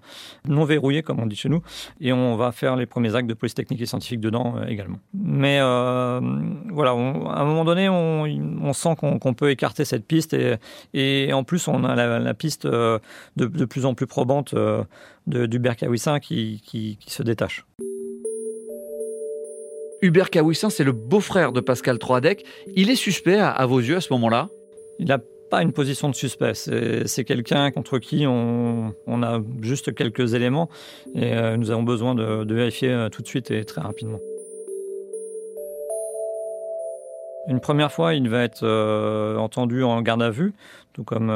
non 0.47 0.65
verrouillée 0.65 1.01
comme 1.01 1.19
on 1.19 1.25
dit 1.25 1.35
chez 1.35 1.49
nous, 1.49 1.63
et 1.99 2.13
on 2.13 2.35
va 2.35 2.51
faire 2.51 2.75
les 2.75 2.85
premiers 2.85 3.15
actes 3.15 3.27
de 3.27 3.33
police 3.33 3.55
technique 3.55 3.81
et 3.81 3.87
scientifique 3.87 4.19
dedans 4.19 4.55
euh, 4.57 4.65
également. 4.67 4.99
Mais 5.15 5.59
voilà, 5.59 6.91
à 6.91 7.41
un 7.41 7.45
moment 7.45 7.65
donné, 7.65 7.89
on, 7.89 8.73
sent 8.73 8.95
qu'on 8.95 9.33
peut 9.33 9.49
écarter 9.49 9.83
cette 9.83 10.05
piste, 10.05 10.35
et, 10.93 11.33
en 11.33 11.43
plus, 11.43 11.67
on 11.67 11.83
a 11.83 11.95
la, 11.95 12.33
piste 12.33 12.67
de, 12.67 13.65
plus 13.65 13.85
en 13.85 13.93
plus 13.93 14.07
probante 14.07 14.55
d'Hubert 15.27 15.75
Kawissin 15.75 16.19
qui, 16.19 16.61
qui 16.63 16.97
se 17.07 17.23
détache. 17.23 17.65
Hubert 20.01 20.31
Kawissin, 20.31 20.71
c'est 20.71 20.83
le 20.83 20.93
beau-frère 20.93 21.51
de 21.51 21.59
Pascal 21.59 21.99
Troadec. 21.99 22.43
Il 22.75 22.89
est 22.89 22.95
suspect 22.95 23.37
à, 23.37 23.65
vos 23.67 23.79
yeux 23.79 23.97
à 23.97 24.01
ce 24.01 24.11
moment-là? 24.13 24.49
Il 24.97 25.07
n'a 25.07 25.19
pas 25.49 25.61
une 25.61 25.73
position 25.73 26.09
de 26.09 26.15
suspect. 26.15 26.53
C'est 26.55 27.23
quelqu'un 27.23 27.69
contre 27.71 27.99
qui 27.99 28.25
on, 28.25 28.93
a 29.07 29.41
juste 29.61 29.93
quelques 29.93 30.33
éléments 30.33 30.69
et 31.13 31.33
euh, 31.33 31.55
nous 31.57 31.69
avons 31.69 31.83
besoin 31.83 32.15
de, 32.15 32.51
vérifier 32.53 32.89
euh, 32.89 33.09
tout 33.09 33.21
de 33.21 33.27
suite 33.27 33.51
et 33.51 33.63
très 33.63 33.81
rapidement. 33.81 34.19
Une 37.47 37.59
première 37.59 37.91
fois, 37.91 38.13
il 38.13 38.29
va 38.29 38.43
être 38.43 38.63
euh, 38.63 39.35
entendu 39.37 39.83
en 39.83 40.01
garde 40.01 40.21
à 40.21 40.29
vue, 40.29 40.53
tout 40.93 41.03
comme 41.03 41.31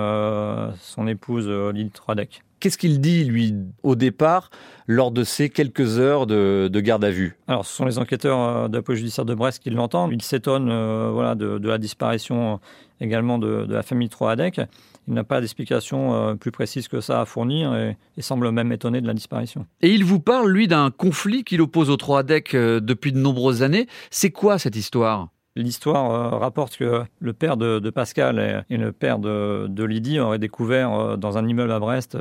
son 0.79 1.07
épouse 1.07 1.49
Lydie 1.49 1.91
Troadec. 1.91 2.43
Qu'est-ce 2.65 2.79
qu'il 2.79 2.99
dit, 2.99 3.25
lui, 3.25 3.53
au 3.83 3.95
départ, 3.95 4.49
lors 4.87 5.11
de 5.11 5.23
ces 5.23 5.49
quelques 5.49 5.99
heures 5.99 6.25
de, 6.25 6.79
garde 6.79 7.03
à 7.03 7.11
vue? 7.11 7.37
Alors, 7.47 7.65
ce 7.65 7.75
sont 7.75 7.85
les 7.85 7.99
enquêteurs 7.99 8.39
euh, 8.39 8.67
de 8.67 8.77
la 8.77 8.81
police 8.81 9.01
judiciaire 9.01 9.25
de 9.25 9.35
Brest 9.35 9.61
qui 9.61 9.69
l'entendent. 9.69 10.11
Ils 10.13 10.21
s'étonnent 10.21 10.71
euh, 10.71 11.11
voilà, 11.13 11.35
de, 11.35 11.59
la 11.67 11.77
disparition 11.77 12.53
euh, 12.53 13.05
également 13.05 13.37
de, 13.37 13.67
la 13.69 13.83
famille 13.83 14.09
Troadec. 14.09 14.61
Il 15.07 15.13
n'a 15.13 15.23
pas 15.23 15.41
d'explication 15.41 16.35
plus 16.37 16.49
précise 16.49 16.87
que 16.87 16.99
ça 16.99 17.21
à 17.21 17.25
fournir 17.25 17.75
et, 17.75 17.95
semble 18.21 18.49
même 18.49 18.71
étonné 18.71 18.99
de 18.99 19.05
la 19.05 19.13
disparition. 19.13 19.67
Et 19.83 19.91
il 19.91 20.03
vous 20.03 20.19
parle, 20.19 20.49
lui, 20.49 20.67
d'un 20.67 20.89
conflit 20.89 21.43
qu'il 21.43 21.61
oppose 21.61 21.91
aux 21.91 21.97
Troadec 21.97 22.53
depuis 22.55 23.11
de 23.11 23.19
nombreuses 23.19 23.61
années. 23.61 23.85
C'est 24.09 24.31
quoi 24.31 24.57
cette 24.57 24.75
histoire? 24.75 25.29
L'histoire 25.55 26.39
rapporte 26.39 26.77
que 26.77 27.03
le 27.19 27.33
père 27.33 27.55
de, 27.57 27.89
Pascal 27.89 28.65
et, 28.69 28.77
le 28.77 28.91
père 28.91 29.19
de, 29.19 29.83
Lydie 29.83 30.19
auraient 30.19 30.39
découvert 30.39 31.17
dans 31.17 31.37
un 31.37 31.47
immeuble 31.47 31.71
à 31.71 31.79
Brest 31.79 32.17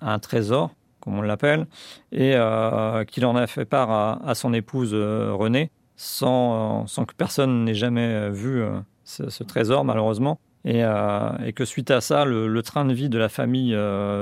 un 0.00 0.18
trésor, 0.18 0.70
comme 1.00 1.18
on 1.18 1.22
l'appelle, 1.22 1.66
et 2.12 2.34
euh, 2.34 3.04
qu'il 3.04 3.24
en 3.26 3.36
a 3.36 3.46
fait 3.46 3.64
part 3.64 3.90
à, 3.90 4.34
son 4.34 4.52
épouse 4.52 4.90
euh, 4.92 5.32
Renée, 5.32 5.70
sans, 5.96 6.86
que 7.06 7.14
personne 7.14 7.64
n'ait 7.64 7.74
jamais 7.74 8.30
vu 8.30 8.62
euh, 8.62 8.78
ce, 9.04 9.42
trésor, 9.42 9.84
malheureusement. 9.84 10.38
Et, 10.64 10.82
que 11.54 11.64
suite 11.64 11.90
à 11.90 12.02
ça, 12.02 12.24
le, 12.24 12.62
train 12.62 12.84
de 12.84 12.92
vie 12.92 13.08
de 13.08 13.18
la 13.18 13.30
famille 13.30 13.76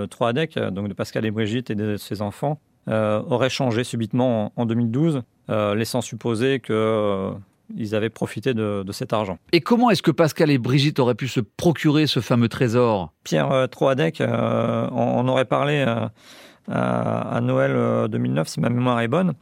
Troadec, 0.09 0.57
donc 0.57 0.89
de 0.89 0.95
Pascal 0.95 1.27
et 1.27 1.33
Brigitte 1.33 1.71
et 1.71 1.75
de 1.75 1.97
ses 1.97 2.23
enfants, 2.23 2.61
aurait 2.87 3.51
changé 3.51 3.83
subitement 3.83 4.53
en, 4.57 4.63
en 4.63 4.67
2012, 4.67 5.23
laissant 5.49 6.01
supposer 6.01 6.61
que 6.61 7.33
ils 7.77 7.95
avaient 7.95 8.11
profité 8.11 8.55
de, 8.55 8.85
cet 8.93 9.13
argent. 9.13 9.39
Et 9.53 9.61
comment 9.61 9.91
est-ce 9.91 10.03
que 10.03 10.11
Pascal 10.11 10.51
et 10.51 10.59
Brigitte 10.59 10.99
auraient 10.99 11.15
pu 11.15 11.29
se 11.29 11.41
procurer 11.41 12.07
ce 12.07 12.21
fameux 12.21 12.49
trésor? 12.49 13.13
Pierre 13.25 13.53
euh, 13.53 13.67
Troadec 13.67 14.21
euh, 14.21 14.89
en, 14.89 15.27
aurait 15.29 15.45
parlé 15.45 15.85
euh, 15.87 16.09
à, 16.71 17.41
Noël 17.43 18.09
2009, 18.09 18.49
si 18.49 18.61
ma 18.61 18.69
mémoire 18.71 19.01
est 19.01 19.09
bonne. 19.09 19.35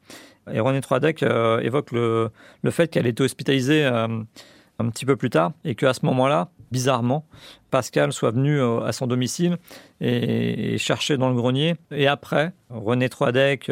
Et 0.52 0.60
René 0.60 0.80
Troadec 0.80 1.22
évoque 1.22 1.90
le, 1.90 2.30
fait 2.70 2.88
qu'elle 2.88 3.06
était 3.06 3.22
hospitalisée 3.22 3.84
un 3.84 4.90
petit 4.90 5.04
peu 5.04 5.16
plus 5.16 5.30
tard 5.30 5.50
et 5.64 5.74
qu'à 5.74 5.92
ce 5.92 6.06
moment-là, 6.06 6.50
bizarrement, 6.70 7.26
Pascal 7.72 8.12
soit 8.12 8.30
venu 8.30 8.60
à 8.62 8.92
son 8.92 9.08
domicile 9.08 9.56
et, 10.00 10.78
chercher 10.78 11.16
dans 11.16 11.30
le 11.30 11.34
grenier. 11.34 11.74
Et 11.90 12.06
après, 12.06 12.52
René 12.70 13.08
Troadec, 13.08 13.68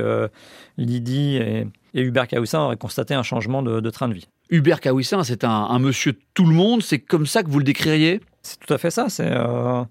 Lydie 0.76 1.36
et, 1.36 1.68
Hubert 1.94 2.26
Cahoussin 2.26 2.58
auraient 2.58 2.76
constaté 2.76 3.14
un 3.14 3.22
changement 3.22 3.62
de 3.62 3.90
train 3.90 4.08
de 4.08 4.14
vie. 4.14 4.26
Hubert 4.50 4.80
Kawissin, 4.80 5.24
c'est 5.24 5.44
un, 5.44 5.78
monsieur 5.78 6.18
tout 6.34 6.44
le 6.44 6.54
monde, 6.54 6.82
c'est 6.82 6.98
comme 6.98 7.26
ça 7.26 7.42
que 7.42 7.48
vous 7.48 7.58
le 7.58 7.64
décririez? 7.64 8.20
C'est 8.42 8.60
tout 8.60 8.72
à 8.72 8.78
fait 8.78 8.90
ça. 8.90 9.08
C'est, 9.08 9.30
euh, 9.30 9.82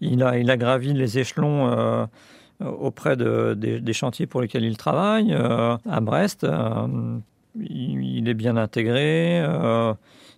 il, 0.00 0.22
a, 0.22 0.38
il 0.38 0.50
a 0.50 0.56
gravi 0.56 0.92
les 0.92 1.18
échelons 1.18 1.68
euh, 1.68 2.04
auprès 2.60 3.16
de, 3.16 3.54
des, 3.54 3.92
chantiers 3.92 4.26
pour 4.26 4.42
lesquels 4.42 4.64
il 4.64 4.76
travaille, 4.76 5.32
euh, 5.32 5.76
à 5.88 6.00
Brest. 6.00 6.46
Il, 7.58 8.28
est 8.28 8.34
bien 8.34 8.56
intégré, 8.56 9.44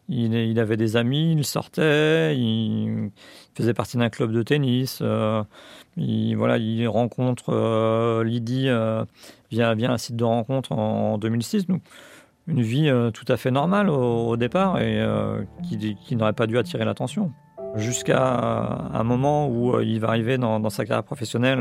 il, 0.08 0.58
avait 0.58 0.76
des 0.76 0.96
amis, 0.96 1.32
il 1.32 1.44
sortait, 1.44 2.36
il 2.36 3.10
faisait 3.56 3.74
partie 3.74 3.96
d'un 3.96 4.10
club 4.10 4.32
de 4.32 4.42
tennis. 4.42 5.02
il, 5.96 6.34
voilà, 6.34 6.58
il 6.58 6.86
rencontre 6.88 8.22
Lydie 8.24 8.68
via 9.50 9.70
un 9.70 9.98
site 9.98 10.16
de 10.16 10.24
rencontre 10.24 10.72
en, 10.72 11.18
2006 11.18 11.66
une 12.46 12.62
vie 12.62 12.88
euh, 12.88 13.10
tout 13.10 13.24
à 13.28 13.36
fait 13.36 13.50
normale 13.50 13.88
au, 13.88 14.36
départ 14.36 14.80
et 14.80 15.00
euh, 15.00 15.42
qui, 15.62 16.16
n'aurait 16.16 16.32
pas 16.32 16.46
dû 16.46 16.58
attirer 16.58 16.84
l'attention. 16.84 17.32
Jusqu'à 17.76 18.22
un 18.92 19.02
moment 19.02 19.48
où 19.48 19.74
euh, 19.74 19.84
il 19.84 19.98
va 19.98 20.08
arriver 20.08 20.38
dans, 20.38 20.70
sa 20.70 20.84
carrière 20.84 21.02
professionnelle 21.02 21.60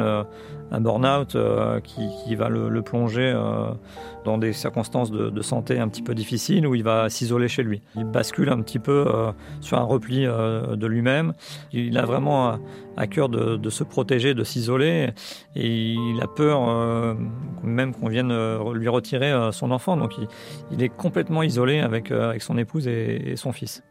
un 0.72 0.82
burn-out 0.82 1.36
qui, 1.84 2.36
va 2.36 2.50
le, 2.50 2.82
plonger 2.82 3.34
dans 4.24 4.38
des 4.38 4.54
circonstances 4.54 5.12
de, 5.12 5.42
santé 5.42 5.80
un 5.80 5.88
petit 5.88 6.02
peu 6.02 6.14
difficiles 6.14 6.68
où 6.68 6.76
il 6.76 6.84
va 6.84 7.10
s'isoler 7.10 7.48
chez 7.48 7.64
lui. 7.64 7.82
Il 7.96 8.06
bascule 8.06 8.50
un 8.50 8.62
petit 8.62 8.80
peu 8.80 9.06
sur 9.62 9.78
un 9.78 9.84
repli 9.84 10.26
de 10.26 10.88
lui-même. 10.88 11.34
Il 11.72 11.98
a 11.98 12.06
vraiment 12.06 12.60
à 12.96 13.08
cœur 13.08 13.30
de, 13.30 13.70
se 13.70 13.84
protéger, 13.84 14.34
de 14.34 14.44
s'isoler 14.44 15.10
et 15.56 15.94
il 15.94 16.20
a 16.22 16.28
peur 16.28 17.16
même 17.64 17.94
qu'on 17.94 18.08
vienne 18.08 18.34
lui 18.74 18.88
retirer 18.88 19.50
son 19.52 19.72
enfant. 19.72 19.98
Donc 19.98 20.14
il, 20.72 20.84
est 20.84 20.90
complètement 20.90 21.44
isolé 21.44 21.80
avec, 21.80 22.12
avec 22.12 22.42
son 22.42 22.58
épouse 22.58 22.88
et 22.88 23.34
son 23.36 23.52
fils. 23.52 23.84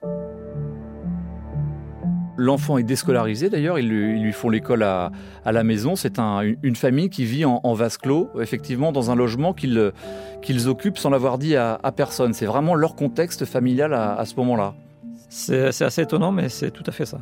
L'enfant 2.44 2.76
est 2.76 2.82
déscolarisé 2.82 3.50
d'ailleurs, 3.50 3.78
ils, 3.78 3.88
lui 3.88 4.32
font 4.32 4.50
l'école 4.50 4.82
à, 4.82 5.12
la 5.44 5.62
maison. 5.62 5.94
C'est 5.94 6.18
une 6.18 6.76
famille 6.76 7.08
qui 7.08 7.24
vit 7.24 7.44
en, 7.44 7.72
vase 7.74 7.98
clos, 7.98 8.30
effectivement, 8.40 8.90
dans 8.90 9.12
un 9.12 9.14
logement 9.14 9.52
qu'ils 9.52 10.68
occupent 10.68 10.98
sans 10.98 11.10
l'avoir 11.10 11.38
dit 11.38 11.54
à, 11.54 11.78
personne. 11.96 12.34
C'est 12.34 12.46
vraiment 12.46 12.74
leur 12.74 12.96
contexte 12.96 13.44
familial 13.44 13.94
à 13.94 14.24
ce 14.24 14.34
moment-là. 14.36 14.74
C'est 15.28 15.82
assez 15.82 16.02
étonnant, 16.02 16.32
mais 16.32 16.48
c'est 16.48 16.72
tout 16.72 16.84
à 16.86 16.90
fait 16.90 17.06
ça. 17.06 17.18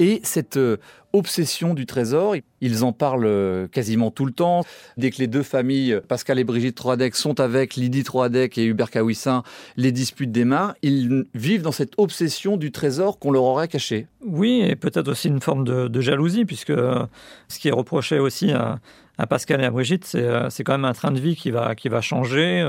Et 0.00 0.20
cette 0.24 0.56
euh, 0.56 0.78
obsession 1.12 1.74
du 1.74 1.84
trésor, 1.84 2.34
ils 2.62 2.84
en 2.84 2.92
parlent 2.92 3.26
euh, 3.26 3.68
quasiment 3.68 4.10
tout 4.10 4.24
le 4.24 4.32
temps. 4.32 4.64
Dès 4.96 5.10
que 5.10 5.18
les 5.18 5.26
deux 5.26 5.42
familles, 5.42 6.00
Pascal 6.08 6.38
et 6.38 6.44
Brigitte 6.44 6.74
Troadec, 6.74 7.14
sont 7.14 7.38
avec 7.38 7.76
Lydie 7.76 8.02
Troadec 8.02 8.56
et 8.56 8.64
Hubert 8.64 8.90
Kawissin, 8.90 9.42
les 9.76 9.92
disputes 9.92 10.32
démarrent. 10.32 10.74
Ils 10.80 11.26
vivent 11.34 11.60
dans 11.60 11.70
cette 11.70 11.92
obsession 11.98 12.56
du 12.56 12.72
trésor 12.72 13.18
qu'on 13.18 13.30
leur 13.30 13.42
aurait 13.42 13.68
caché. 13.68 14.06
Oui, 14.24 14.62
et 14.66 14.74
peut-être 14.74 15.08
aussi 15.08 15.28
une 15.28 15.42
forme 15.42 15.64
de, 15.64 16.00
jalousie, 16.00 16.46
puisque 16.46 16.70
euh, 16.70 17.04
ce 17.48 17.58
qui 17.58 17.68
est 17.68 17.72
reproché 17.72 18.18
aussi 18.18 18.52
à, 18.52 18.80
Pascal 19.28 19.60
et 19.60 19.64
à 19.64 19.70
Brigitte, 19.70 20.06
c'est 20.06 20.64
quand 20.64 20.72
même 20.72 20.86
un 20.86 20.94
train 20.94 21.10
de 21.10 21.20
vie 21.20 21.36
qui 21.36 21.50
va, 21.50 21.74
qui 21.74 21.90
va 21.90 22.00
changer, 22.00 22.66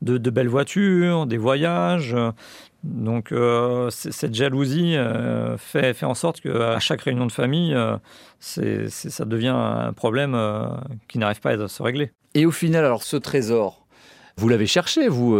de, 0.00 0.18
de 0.18 0.30
belles 0.30 0.48
voitures, 0.48 1.26
des 1.26 1.36
voyages, 1.36 2.16
donc 2.84 3.30
euh, 3.30 3.90
cette 3.90 4.34
jalousie 4.34 4.96
euh, 4.96 5.56
fait, 5.56 5.94
fait, 5.94 6.06
en 6.06 6.14
sorte 6.14 6.40
qu'à 6.40 6.80
chaque 6.80 7.02
réunion 7.02 7.26
de 7.26 7.32
famille, 7.32 7.74
euh, 7.74 7.96
ça 8.40 9.24
devient 9.24 9.54
un 9.54 9.92
problème 9.92 10.36
qui 11.06 11.18
n'arrive 11.18 11.40
pas 11.40 11.50
à 11.50 11.68
se 11.68 11.82
régler. 11.82 12.10
Et 12.34 12.44
au 12.44 12.50
final, 12.50 12.84
alors 12.84 13.04
ce 13.04 13.16
trésor, 13.16 13.86
vous 14.36 14.48
l'avez 14.48 14.66
cherché, 14.66 15.08
vous, 15.08 15.32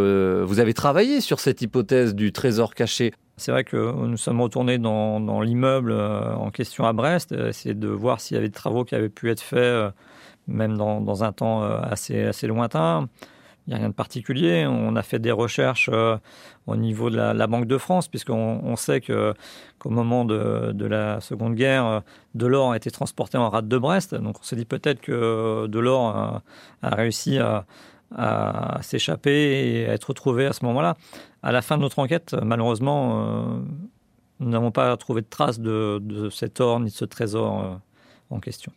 vous 0.46 0.60
avez 0.60 0.74
travaillé 0.74 1.20
sur 1.20 1.40
cette 1.40 1.62
hypothèse 1.62 2.14
du 2.14 2.32
trésor 2.32 2.74
caché? 2.74 3.12
C'est 3.38 3.50
vrai 3.50 3.64
que 3.64 3.76
nous 3.76 4.18
sommes 4.18 4.40
retournés 4.40 4.78
dans, 4.78 5.40
l'immeuble 5.40 5.92
en 5.92 6.50
question 6.50 6.84
à 6.84 6.92
Brest, 6.92 7.32
essayer 7.32 7.74
de 7.74 7.88
voir 7.88 8.20
s'il 8.20 8.36
y 8.36 8.38
avait 8.38 8.48
des 8.48 8.54
travaux 8.54 8.84
qui 8.84 8.94
avaient 8.94 9.08
pu 9.08 9.30
être 9.30 9.40
faits, 9.40 9.92
même 10.46 10.76
dans, 10.76 11.00
dans 11.00 11.24
un 11.24 11.32
temps 11.32 11.62
assez, 11.62 12.22
assez 12.22 12.46
lointain. 12.46 13.08
Il 13.66 13.70
n'y 13.70 13.74
a 13.74 13.78
rien 13.78 13.90
de 13.90 13.94
particulier. 13.94 14.66
On 14.66 14.96
a 14.96 15.02
fait 15.02 15.20
des 15.20 15.30
recherches 15.30 15.88
euh, 15.92 16.16
au 16.66 16.74
niveau 16.74 17.10
de 17.10 17.16
la, 17.16 17.46
Banque 17.46 17.66
de 17.66 17.78
France, 17.78 18.08
puisqu'on 18.08 18.60
on 18.64 18.74
sait 18.76 19.00
qu'au 19.00 19.90
moment 19.90 20.24
de, 20.24 20.84
la 20.84 21.20
Seconde 21.20 21.54
Guerre, 21.54 21.86
euh, 21.86 22.00
de 22.34 22.46
l'or 22.46 22.72
a 22.72 22.76
été 22.76 22.90
transporté 22.90 23.38
en 23.38 23.48
rade 23.50 23.68
de 23.68 23.78
Brest. 23.78 24.14
Donc 24.14 24.40
on 24.40 24.42
s'est 24.42 24.56
dit 24.56 24.64
peut-être 24.64 25.00
que 25.00 25.66
de 25.68 25.78
l'or 25.78 26.42
a, 26.82 26.94
réussi 26.94 27.38
à, 27.38 27.64
s'échapper 28.82 29.30
et 29.30 29.88
à 29.88 29.92
être 29.94 30.06
retrouvé 30.06 30.46
à 30.46 30.52
ce 30.52 30.64
moment-là. 30.64 30.96
À 31.42 31.52
la 31.52 31.62
fin 31.62 31.76
de 31.76 31.82
notre 31.82 31.98
enquête, 32.00 32.34
malheureusement, 32.42 33.24
euh, 33.24 33.44
nous 34.40 34.50
n'avons 34.50 34.72
pas 34.72 34.96
trouvé 34.96 35.22
de 35.22 35.28
traces 35.28 35.60
de, 35.60 36.28
cet 36.30 36.60
or 36.60 36.80
ni 36.80 36.90
de 36.90 36.94
ce 36.94 37.04
trésor 37.04 37.80
en 38.30 38.40
question. 38.40 38.72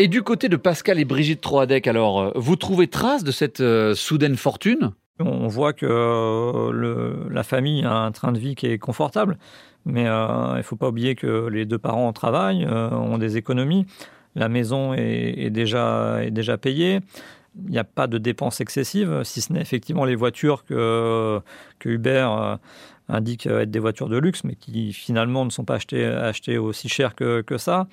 Et 0.00 0.06
du 0.06 0.22
côté 0.22 0.48
de 0.48 0.56
Pascal 0.56 1.00
et 1.00 1.04
Brigitte 1.04 1.40
Troadec, 1.40 1.86
alors, 1.88 2.20
euh, 2.20 2.30
vous 2.36 2.54
trouvez 2.54 2.86
trace 2.86 3.24
de 3.24 3.32
cette 3.32 3.60
euh, 3.60 3.94
soudaine 3.94 4.36
fortune? 4.36 4.92
On 5.18 5.48
voit 5.48 5.72
que 5.72 6.70
la 7.28 7.42
famille 7.42 7.84
a 7.84 7.92
un 7.92 8.12
train 8.12 8.30
de 8.30 8.38
vie 8.38 8.54
qui 8.54 8.66
est 8.66 8.78
confortable, 8.78 9.36
mais 9.84 10.02
il 10.02 10.56
ne 10.56 10.62
faut 10.62 10.76
pas 10.76 10.90
oublier 10.90 11.16
que 11.16 11.48
les 11.48 11.66
deux 11.66 11.78
parents 11.78 12.12
travaillent, 12.12 12.64
ont 12.64 13.18
des 13.18 13.36
économies. 13.36 13.84
La 14.36 14.48
maison 14.48 14.94
est, 14.94 15.50
déjà, 15.50 16.22
payée 16.62 17.00
il 17.66 17.70
n'y 17.70 17.78
a 17.78 17.84
pas 17.84 18.06
de 18.06 18.18
dépenses 18.18 18.60
excessives, 18.60 19.22
si 19.24 19.40
ce 19.40 19.52
n'est 19.52 19.60
effectivement 19.60 20.04
les 20.04 20.14
voitures 20.14 20.64
que, 20.64 21.40
que 21.78 21.88
Uber 21.88 22.28
euh, 22.30 22.56
indique 23.08 23.46
être 23.46 23.70
des 23.70 23.78
voitures 23.78 24.08
de 24.08 24.18
luxe, 24.18 24.44
mais 24.44 24.54
qui 24.54 24.92
finalement 24.92 25.44
ne 25.44 25.50
sont 25.50 25.64
pas 25.64 25.76
achetées, 25.76 26.04
achetées 26.04 26.58
aussi 26.58 26.88
cher 26.88 27.14
que, 27.14 27.40
que 27.40 27.58
ça. 27.58 27.88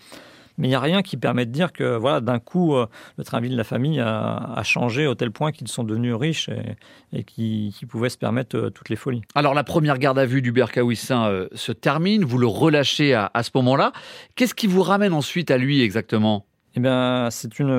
Mais 0.58 0.68
il 0.68 0.70
n'y 0.70 0.76
a 0.76 0.80
rien 0.80 1.02
qui 1.02 1.18
permet 1.18 1.46
de 1.46 1.52
dire 1.52 1.74
que 1.74 1.98
voilà, 1.98 2.22
d'un 2.22 2.40
coup, 2.40 2.76
euh, 2.76 2.88
le 3.18 3.24
train 3.24 3.42
de 3.42 3.56
la 3.56 3.64
famille 3.64 4.00
a, 4.00 4.62
changé 4.64 5.06
au 5.06 5.16
tel 5.16 5.32
point 5.32 5.52
qu'ils 5.52 5.68
sont 5.68 5.84
devenus 5.84 6.16
riches 6.16 6.50
et, 6.50 7.20
et 7.20 7.24
qu'ils 7.24 7.88
pouvaient 7.88 8.10
se 8.10 8.18
permettre 8.18 8.58
euh, 8.58 8.70
toutes 8.70 8.90
les 8.90 8.96
folies. 8.96 9.22
Alors 9.36 9.54
la 9.54 9.64
première 9.64 9.98
garde 9.98 10.18
à 10.18 10.26
vue 10.26 10.42
d'Hubert 10.42 10.72
Kawissin 10.72 11.48
se 11.54 11.72
termine, 11.72 12.24
vous 12.24 12.38
le 12.38 12.48
relâchez 12.48 13.14
à 13.14 13.44
ce 13.44 13.52
moment-là. 13.56 13.92
Qu'est-ce 14.36 14.56
qui 14.56 14.68
vous 14.68 14.82
ramène 14.82 15.14
ensuite 15.14 15.52
à 15.52 15.58
lui 15.58 15.82
exactement? 15.82 16.46
Eh 16.78 16.82
bien, 16.82 17.30
c'est 17.32 17.60
une, 17.60 17.72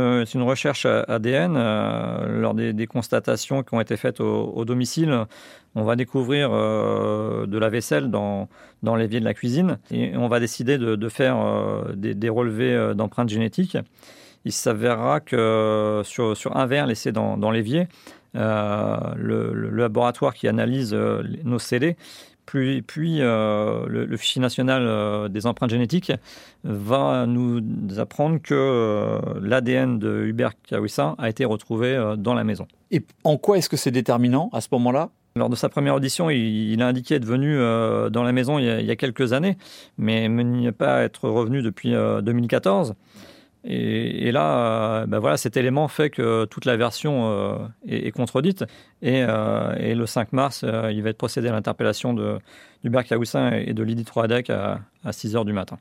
recherche 0.42 0.86
ADN. 0.86 1.54
Euh, 1.56 2.40
lors 2.40 2.54
des, 2.54 2.86
constatations 2.86 3.62
qui 3.62 3.74
ont 3.74 3.80
été 3.80 3.96
faites 3.98 4.20
au, 4.20 4.64
domicile, 4.64 5.26
on 5.74 5.84
va 5.84 5.96
découvrir 5.96 6.48
euh, 6.50 7.46
de 7.46 7.58
la 7.58 7.68
vaisselle 7.68 8.10
dans, 8.10 8.48
dans 8.82 8.96
l'évier 8.96 9.20
de 9.20 9.26
la 9.26 9.34
cuisine 9.34 9.78
et 9.90 10.16
on 10.16 10.28
va 10.28 10.40
décider 10.40 10.78
de, 10.78 11.08
faire 11.10 11.36
euh, 11.38 11.92
des, 11.94 12.28
relevés 12.30 12.94
d'empreintes 12.94 13.28
génétiques. 13.28 13.76
Il 14.46 14.52
s'avérera 14.52 15.20
que 15.20 16.00
sur, 16.04 16.34
sur, 16.34 16.56
un 16.56 16.64
verre 16.64 16.86
laissé 16.86 17.12
dans, 17.12 17.36
dans 17.36 17.50
l'évier, 17.50 17.88
le, 18.32 19.70
laboratoire 19.72 20.32
qui 20.32 20.48
analyse 20.48 20.94
nos 20.94 21.58
scellés 21.58 21.96
puis, 22.46 22.80
puis 22.82 23.18
euh, 23.20 23.86
le, 23.88 24.16
fichier 24.16 24.40
national 24.40 24.82
euh, 24.86 25.28
des 25.28 25.46
empreintes 25.46 25.70
génétiques 25.70 26.12
va 26.64 27.26
nous 27.26 27.60
apprendre 27.98 28.40
que 28.40 28.54
euh, 28.54 29.18
l'ADN 29.42 29.98
de 29.98 30.24
Hubert 30.26 30.52
Kawissin 30.62 31.16
a 31.18 31.28
été 31.28 31.44
retrouvé 31.44 32.14
dans 32.16 32.34
la 32.34 32.44
maison. 32.44 32.66
Et 32.92 33.02
en 33.24 33.36
quoi 33.36 33.58
est-ce 33.58 33.68
que 33.68 33.76
c'est 33.76 33.90
déterminant 33.90 34.48
à 34.52 34.60
ce 34.60 34.68
moment-là? 34.72 35.10
Lors 35.34 35.50
de 35.50 35.56
sa 35.56 35.68
première 35.68 35.94
audition, 35.94 36.30
il, 36.30 36.80
a 36.80 36.86
indiqué 36.86 37.16
être 37.16 37.26
venu 37.26 37.58
dans 37.58 38.22
la 38.22 38.32
maison 38.32 38.58
il 38.58 38.64
y, 38.64 38.70
a, 38.70 38.80
il 38.80 38.86
y 38.86 38.90
a 38.90 38.96
quelques 38.96 39.34
années, 39.34 39.58
mais 39.98 40.24
il 40.24 40.30
n'y 40.30 40.72
pas 40.72 41.02
être 41.02 41.28
revenu 41.28 41.60
depuis 41.60 41.90
2014. 41.90 42.94
Et, 43.68 44.30
là, 44.30 44.58
euh, 44.58 45.06
ben 45.06 45.18
voilà, 45.18 45.36
cet 45.36 45.56
élément 45.56 45.88
fait 45.88 46.08
que 46.08 46.44
toute 46.44 46.66
la 46.66 46.76
version 46.76 47.30
euh, 47.30 47.56
est, 47.88 48.12
contredite. 48.12 48.64
Euh, 49.04 49.74
et, 49.76 49.96
le 49.96 50.06
5 50.06 50.32
mars, 50.32 50.64
il 50.64 51.02
va 51.02 51.10
être 51.10 51.18
procédé 51.18 51.48
à 51.48 51.52
l'interpellation 51.52 52.14
d'Hubert 52.84 53.04
Caoussin 53.04 53.50
et 53.50 53.74
de 53.74 53.82
Lydie 53.82 54.04
Troadec 54.04 54.50
à, 54.50 54.78
6 55.10 55.34
h 55.34 55.44
du 55.44 55.52
matin. 55.52 55.78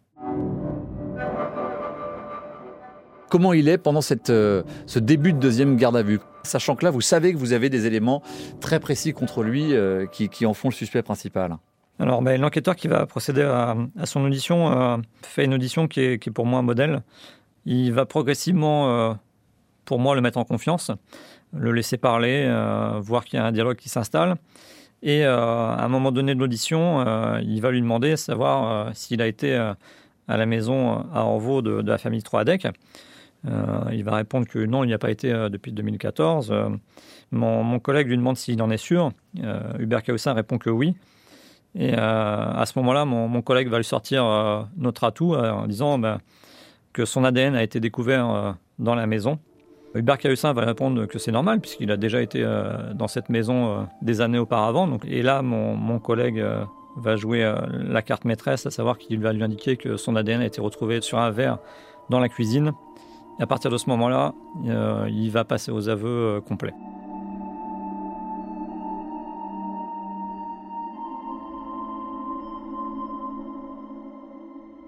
Comment 3.30 3.54
il 3.54 3.70
est 3.70 3.78
pendant 3.78 4.02
cette, 4.02 4.28
ce 4.30 5.00
début 5.00 5.34
de 5.34 5.40
deuxième 5.40 5.76
garde 5.76 5.98
à 5.98 6.04
vue? 6.04 6.20
Sachant 6.44 6.76
que 6.76 6.86
là, 6.86 6.92
vous 6.92 7.02
savez 7.02 7.34
que 7.34 7.38
vous 7.38 7.54
avez 7.54 7.70
des 7.70 7.86
éléments 7.86 8.24
très 8.62 8.80
précis 8.80 9.14
contre 9.14 9.44
lui 9.44 9.74
qui, 10.12 10.46
en 10.46 10.54
font 10.56 10.70
le 10.70 10.74
suspect 10.74 11.04
principal. 11.04 11.58
Alors, 12.00 12.22
ben, 12.22 12.40
l'enquêteur 12.42 12.76
qui 12.76 12.88
va 12.88 13.06
procéder 13.06 13.44
à, 13.44 13.76
son 14.06 14.26
audition 14.26 15.04
fait 15.22 15.46
une 15.46 15.54
audition 15.54 15.88
qui 15.88 16.02
est, 16.02 16.20
qui 16.20 16.30
est, 16.30 16.32
pour 16.32 16.48
moi 16.48 16.60
un 16.60 16.64
modèle. 16.64 17.04
Il 17.66 17.92
va 17.94 18.06
progressivement, 18.06 18.90
euh, 18.90 19.14
pour 19.86 20.00
moi, 20.00 20.16
le 20.16 20.22
mettre 20.22 20.38
en 20.38 20.46
confiance, 20.46 20.92
le 21.54 21.72
laisser 21.72 21.98
parler, 21.98 22.46
euh, 22.46 23.00
voir 23.00 23.26
qu'il 23.26 23.38
y 23.38 23.42
a 23.42 23.46
un 23.46 23.52
dialogue 23.52 23.78
qui 23.78 23.90
s'installe. 23.90 24.36
Et 25.02 25.26
euh, 25.26 25.36
à 25.36 25.84
un 25.84 25.88
moment 25.88 26.12
donné 26.12 26.36
de 26.36 26.40
l'audition, 26.40 27.04
il 27.42 27.62
va 27.62 27.72
lui 27.72 27.82
demander 27.82 28.18
savoir 28.18 28.96
s'il 28.96 29.22
a 29.22 29.28
été 29.28 29.56
à 29.56 30.38
la 30.38 30.46
maison 30.46 31.06
à 31.14 31.22
Orvaux 31.26 31.62
de, 31.62 31.82
la 31.88 31.98
famille 31.98 32.24
Troadec. 32.24 32.68
il 33.44 34.04
va 34.04 34.16
répondre 34.16 34.48
que 34.48 34.60
non, 34.60 34.84
il 34.84 34.88
n'y 34.88 34.94
a 34.94 34.98
pas 34.98 35.12
été 35.12 35.32
depuis 35.50 35.74
2014. 35.74 36.52
Mon, 37.32 37.80
collègue 37.80 38.08
lui 38.08 38.18
demande 38.18 38.38
s'il 38.38 38.60
en 38.64 38.72
est 38.72 38.78
sûr. 38.78 39.12
Hubert 39.78 40.02
Caussin 40.02 40.34
répond 40.34 40.58
que 40.58 40.72
oui. 40.72 40.96
Et 41.76 41.94
à 41.94 42.64
ce 42.66 42.80
moment-là, 42.80 43.06
mon, 43.06 43.42
collègue 43.44 43.68
va 43.68 43.78
lui 43.78 43.86
sortir 43.86 44.68
notre 44.78 45.04
atout 45.04 45.36
en 45.36 45.68
disant 45.68 46.00
ben, 46.00 46.20
que 46.96 47.04
son 47.04 47.26
ADN 47.26 47.56
a 47.56 47.62
été 47.62 47.82
découvert 47.82 48.30
euh, 48.30 48.52
dans 48.80 48.96
la 48.96 49.06
maison. 49.06 49.38
Hubert 49.96 50.18
Cahusin 50.18 50.54
va 50.54 50.62
répondre 50.64 51.06
que 51.06 51.20
c'est 51.20 51.32
normal 51.32 51.60
puisqu'il 51.60 51.92
a 51.92 51.98
déjà 51.98 52.22
été 52.22 52.42
euh, 52.42 52.94
dans 52.94 53.10
cette 53.10 53.30
maison 53.30 53.68
euh, 53.68 53.84
des 54.02 54.22
années 54.22 54.40
auparavant. 54.40 54.98
Et 55.06 55.22
là, 55.22 55.42
mon, 55.42 56.00
collègue 56.00 56.44
va 56.96 57.18
jouer 57.18 57.54
la 57.72 58.02
carte 58.02 58.24
maîtresse, 58.24 58.66
à 58.66 58.72
savoir 58.72 58.98
qu'il 58.98 59.20
va 59.20 59.34
lui 59.34 59.44
indiquer 59.44 59.76
que 59.76 59.98
son 59.98 60.16
ADN 60.16 60.42
a 60.42 60.46
été 60.46 60.62
retrouvé 60.62 61.02
sur 61.02 61.20
un 61.20 61.32
verre 61.32 61.60
dans 62.10 62.20
la 62.20 62.30
cuisine. 62.30 62.72
Et 63.40 63.44
à 63.44 63.48
partir 63.48 63.70
de 63.70 63.78
ce 63.78 63.90
moment-là, 63.90 64.34
il 65.08 65.30
va 65.30 65.44
passer 65.44 65.72
aux 65.72 65.90
aveux 65.90 66.42
complets. 66.48 66.74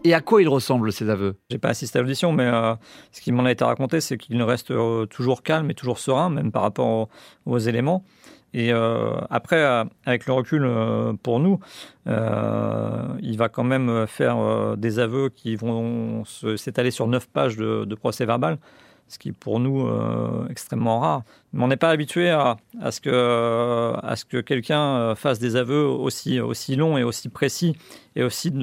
Et 0.07 0.13
à 0.13 0.21
quoi 0.21 0.41
il 0.41 0.47
ressemble 0.47 0.93
ces 0.93 1.09
aveux? 1.09 1.35
J'ai 1.49 1.57
pas 1.57 1.67
assisté 1.67 1.99
à 1.99 2.01
l'audition, 2.01 2.31
mais 2.31 2.45
euh, 2.45 2.75
ce 3.11 3.19
qui 3.19 3.33
m'en 3.33 3.43
a 3.43 3.51
été 3.51 3.65
raconté, 3.65 3.99
c'est 3.99 4.17
qu'il 4.17 4.41
reste 4.41 4.71
euh, 4.71 5.05
toujours 5.05 5.43
calme 5.43 5.69
et 5.69 5.73
toujours 5.73 5.99
serein, 5.99 6.29
même 6.29 6.49
par 6.49 6.61
rapport 6.61 7.09
aux, 7.45 7.57
éléments. 7.57 8.05
Et 8.53 8.71
euh, 8.71 9.15
après, 9.29 9.61
avec 10.05 10.25
le 10.25 10.31
recul 10.31 10.65
pour 11.23 11.41
nous, 11.41 11.59
il 12.05 13.35
va 13.37 13.49
quand 13.49 13.65
même 13.65 14.07
faire 14.07 14.77
des 14.77 14.99
aveux 14.99 15.27
qui 15.27 15.57
vont 15.57 16.23
s'étaler 16.23 16.91
sur 16.91 17.07
neuf 17.07 17.27
pages 17.27 17.57
de 17.57 17.95
procès 17.95 18.25
verbal 18.25 18.59
ce 19.07 19.17
qui 19.17 19.29
est 19.29 19.33
pour 19.33 19.59
nous 19.59 19.87
euh, 19.87 20.47
extrêmement 20.49 20.99
rare. 20.99 21.23
Mais 21.53 21.63
on 21.63 21.67
n'est 21.67 21.77
pas 21.77 21.89
habitué 21.89 22.29
à, 22.29 22.57
ce 22.91 22.99
que, 22.99 24.41
quelqu'un 24.41 24.81
euh, 24.81 25.15
fasse 25.15 25.39
des 25.39 25.55
aveux 25.55 25.85
aussi, 25.85 26.39
longs 26.75 26.97
et 26.97 27.03
aussi 27.03 27.29
précis 27.29 27.75
et 28.15 28.23
aussi 28.23 28.53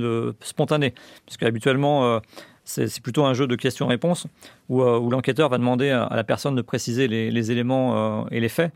spontanés. 0.41 0.95
Parce 1.27 1.37
qu'habituellement, 1.39 2.05
euh, 2.05 2.21
c'est 2.65 3.01
plutôt 3.01 3.25
un 3.25 3.35
jeu 3.35 3.47
de 3.47 3.57
questions-réponses 3.57 4.27
où, 4.69 4.83
où 4.83 5.11
l'enquêteur 5.11 5.49
va 5.49 5.59
demander 5.59 5.91
à, 5.91 6.09
la 6.15 6.25
personne 6.25 6.55
de 6.55 6.63
préciser 6.63 7.09
les, 7.09 7.51
éléments 7.51 8.27
et 8.31 8.41
les 8.41 8.49
faits. 8.49 8.73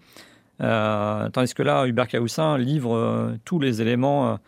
tandis 0.59 1.54
que 1.54 1.62
là, 1.62 1.87
Hubert 1.87 2.07
Cahoussin 2.07 2.59
livre 2.59 3.35
tous 3.46 3.59
les 3.59 3.81
éléments 3.81 4.38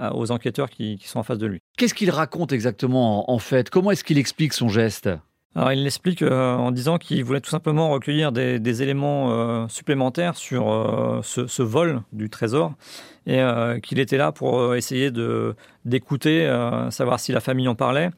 aux 0.00 0.32
enquêteurs 0.32 0.68
qui, 0.68 0.98
sont 1.04 1.20
en 1.20 1.22
face 1.22 1.38
de 1.38 1.46
lui. 1.46 1.60
Qu'est-ce 1.76 1.94
qu'il 1.94 2.10
raconte 2.10 2.50
exactement 2.50 3.30
en 3.30 3.38
fait? 3.38 3.70
Comment 3.70 3.92
est-ce 3.92 4.02
qu'il 4.02 4.18
explique 4.18 4.52
son 4.52 4.68
geste? 4.68 5.08
Alors, 5.54 5.72
il 5.72 5.82
l'explique 5.82 6.22
euh, 6.22 6.54
en 6.54 6.70
disant 6.70 6.98
qu'il 6.98 7.24
voulait 7.24 7.40
tout 7.40 7.50
simplement 7.50 7.90
recueillir 7.90 8.32
des, 8.32 8.82
éléments 8.82 9.32
euh, 9.32 9.66
supplémentaires 9.68 10.36
sur 10.36 10.70
euh, 10.70 11.20
ce, 11.22 11.62
vol 11.62 12.02
du 12.12 12.30
trésor 12.30 12.74
et 13.26 13.42
qu'il 13.82 13.98
était 13.98 14.16
là 14.16 14.32
pour 14.32 14.74
essayer 14.74 15.10
d'écouter, 15.84 16.46
savoir 16.88 17.20
si 17.20 17.30
la 17.30 17.40
famille 17.40 17.68
en 17.68 17.74
parlait 17.74 18.08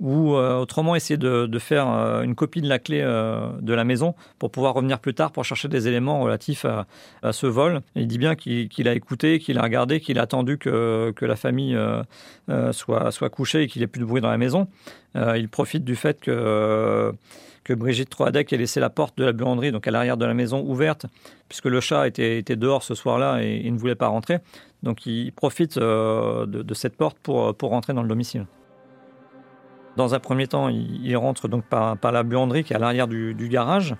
ou 0.00 0.34
autrement 0.34 0.94
essayer 0.94 1.16
de, 1.16 1.58
faire 1.58 1.86
une 2.22 2.34
copie 2.34 2.60
de 2.60 2.68
la 2.68 2.78
clé 2.78 3.00
de 3.00 3.74
la 3.74 3.84
maison 3.84 4.14
pour 4.38 4.50
pouvoir 4.50 4.74
revenir 4.74 4.98
plus 4.98 5.14
tard 5.14 5.32
pour 5.32 5.44
chercher 5.44 5.68
des 5.68 5.88
éléments 5.88 6.20
relatifs 6.20 6.66
à, 6.66 7.32
ce 7.32 7.46
vol. 7.46 7.80
il 7.94 8.06
dit 8.06 8.18
bien 8.18 8.34
qu'il 8.34 8.88
a 8.88 8.94
écouté, 8.94 9.38
qu'il 9.38 9.58
a 9.58 9.62
regardé, 9.62 10.00
qu'il 10.00 10.18
a 10.18 10.22
attendu 10.22 10.58
que, 10.58 11.14
la 11.20 11.36
famille 11.36 11.78
soit, 12.72 13.30
couchée 13.30 13.62
et 13.62 13.66
qu'il 13.68 13.80
n'y 13.80 13.84
ait 13.84 13.88
plus 13.88 14.00
de 14.00 14.04
bruit 14.04 14.20
dans 14.20 14.30
la 14.30 14.38
maison. 14.38 14.68
Euh, 15.16 15.38
il 15.38 15.48
profite 15.48 15.84
du 15.84 15.96
fait 15.96 16.20
que, 16.20 17.12
Brigitte 17.68 18.10
Troadec 18.10 18.52
ait 18.52 18.56
laissé 18.56 18.78
la 18.78 18.90
porte 18.90 19.18
de 19.18 19.24
la 19.24 19.32
buanderie, 19.32 19.72
donc 19.72 19.88
à 19.88 19.90
l'arrière 19.90 20.16
de 20.16 20.24
la 20.24 20.34
maison, 20.34 20.60
ouverte, 20.60 21.06
puisque 21.48 21.64
le 21.64 21.80
chat 21.80 22.06
était, 22.06 22.42
dehors 22.56 22.82
ce 22.82 22.94
soir-là 22.94 23.42
et, 23.42 23.62
il 23.64 23.72
ne 23.72 23.78
voulait 23.78 23.96
pas 23.96 24.08
rentrer. 24.08 24.38
Donc 24.82 25.06
il 25.06 25.32
profite 25.32 25.76
euh, 25.78 26.46
de, 26.46 26.74
cette 26.74 26.96
porte 26.96 27.18
pour 27.18 27.70
rentrer 27.70 27.92
dans 27.92 28.02
le 28.02 28.08
domicile. 28.08 28.46
Dans 29.96 30.14
un 30.14 30.18
premier 30.20 30.46
temps, 30.46 30.68
il, 30.68 31.16
rentre 31.16 31.48
donc 31.48 31.64
par, 31.64 31.96
la 32.12 32.22
buanderie 32.22 32.64
qui 32.64 32.72
est 32.72 32.76
à 32.76 32.78
l'arrière 32.78 33.08
du, 33.08 33.48
garage. 33.50 33.94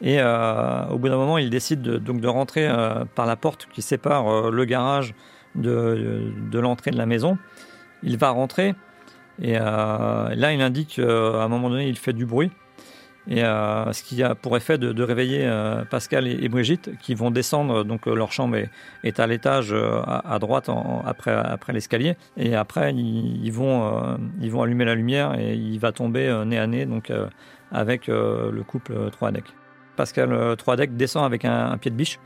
Et 0.00 0.18
euh, 0.18 0.86
au 0.86 0.98
bout 0.98 1.08
d'un 1.08 1.16
moment, 1.16 1.38
il 1.38 1.50
décide 1.50 1.82
de, 1.82 1.98
donc 1.98 2.20
de 2.20 2.28
rentrer 2.28 2.68
par 3.14 3.26
la 3.26 3.36
porte 3.36 3.68
qui 3.72 3.82
sépare 3.82 4.50
le 4.50 4.64
garage 4.64 5.14
de, 5.54 6.32
l'entrée 6.52 6.90
de 6.90 6.98
la 6.98 7.06
maison. 7.06 7.36
Il 8.02 8.16
va 8.16 8.30
rentrer 8.30 8.74
et 9.40 9.56
euh, 9.58 10.34
là, 10.34 10.52
il 10.52 10.60
indique 10.60 10.96
qu'à 10.96 11.42
un 11.42 11.48
moment 11.48 11.70
donné, 11.70 11.88
il 11.88 11.98
fait 11.98 12.12
du 12.12 12.26
bruit. 12.26 12.50
Et 13.28 13.42
euh, 13.42 13.90
ce 13.92 14.02
qui 14.02 14.22
a 14.22 14.34
pour 14.34 14.56
effet 14.56 14.76
de, 14.76 15.02
réveiller 15.02 15.44
euh, 15.44 15.84
Pascal 15.84 16.26
et, 16.26 16.48
Brigitte, 16.48 16.90
qui 17.00 17.14
vont 17.14 17.30
descendre. 17.30 17.84
Donc 17.84 18.06
leur 18.06 18.32
chambre 18.32 18.56
est, 19.02 19.20
à 19.20 19.26
l'étage 19.26 19.74
à, 19.74 20.38
droite 20.38 20.68
après, 21.06 21.32
après 21.32 21.72
l'escalier. 21.72 22.16
Et 22.36 22.54
après, 22.54 22.92
ils, 22.94 23.50
vont, 23.50 24.18
ils 24.40 24.50
vont 24.50 24.62
allumer 24.62 24.84
la 24.84 24.94
lumière 24.94 25.38
et 25.38 25.54
il 25.54 25.78
va 25.78 25.92
tomber 25.92 26.42
nez 26.44 26.58
à 26.58 26.66
nez 26.66 26.86
donc, 26.86 27.10
avec 27.72 28.08
le 28.08 28.62
couple 28.66 29.10
Troadec. 29.10 29.44
Pascal 29.96 30.56
Troadec 30.56 30.96
descend 30.96 31.24
avec 31.24 31.44
un, 31.44 31.76
pied 31.78 31.90
de 31.90 31.96
biche. 31.96 32.18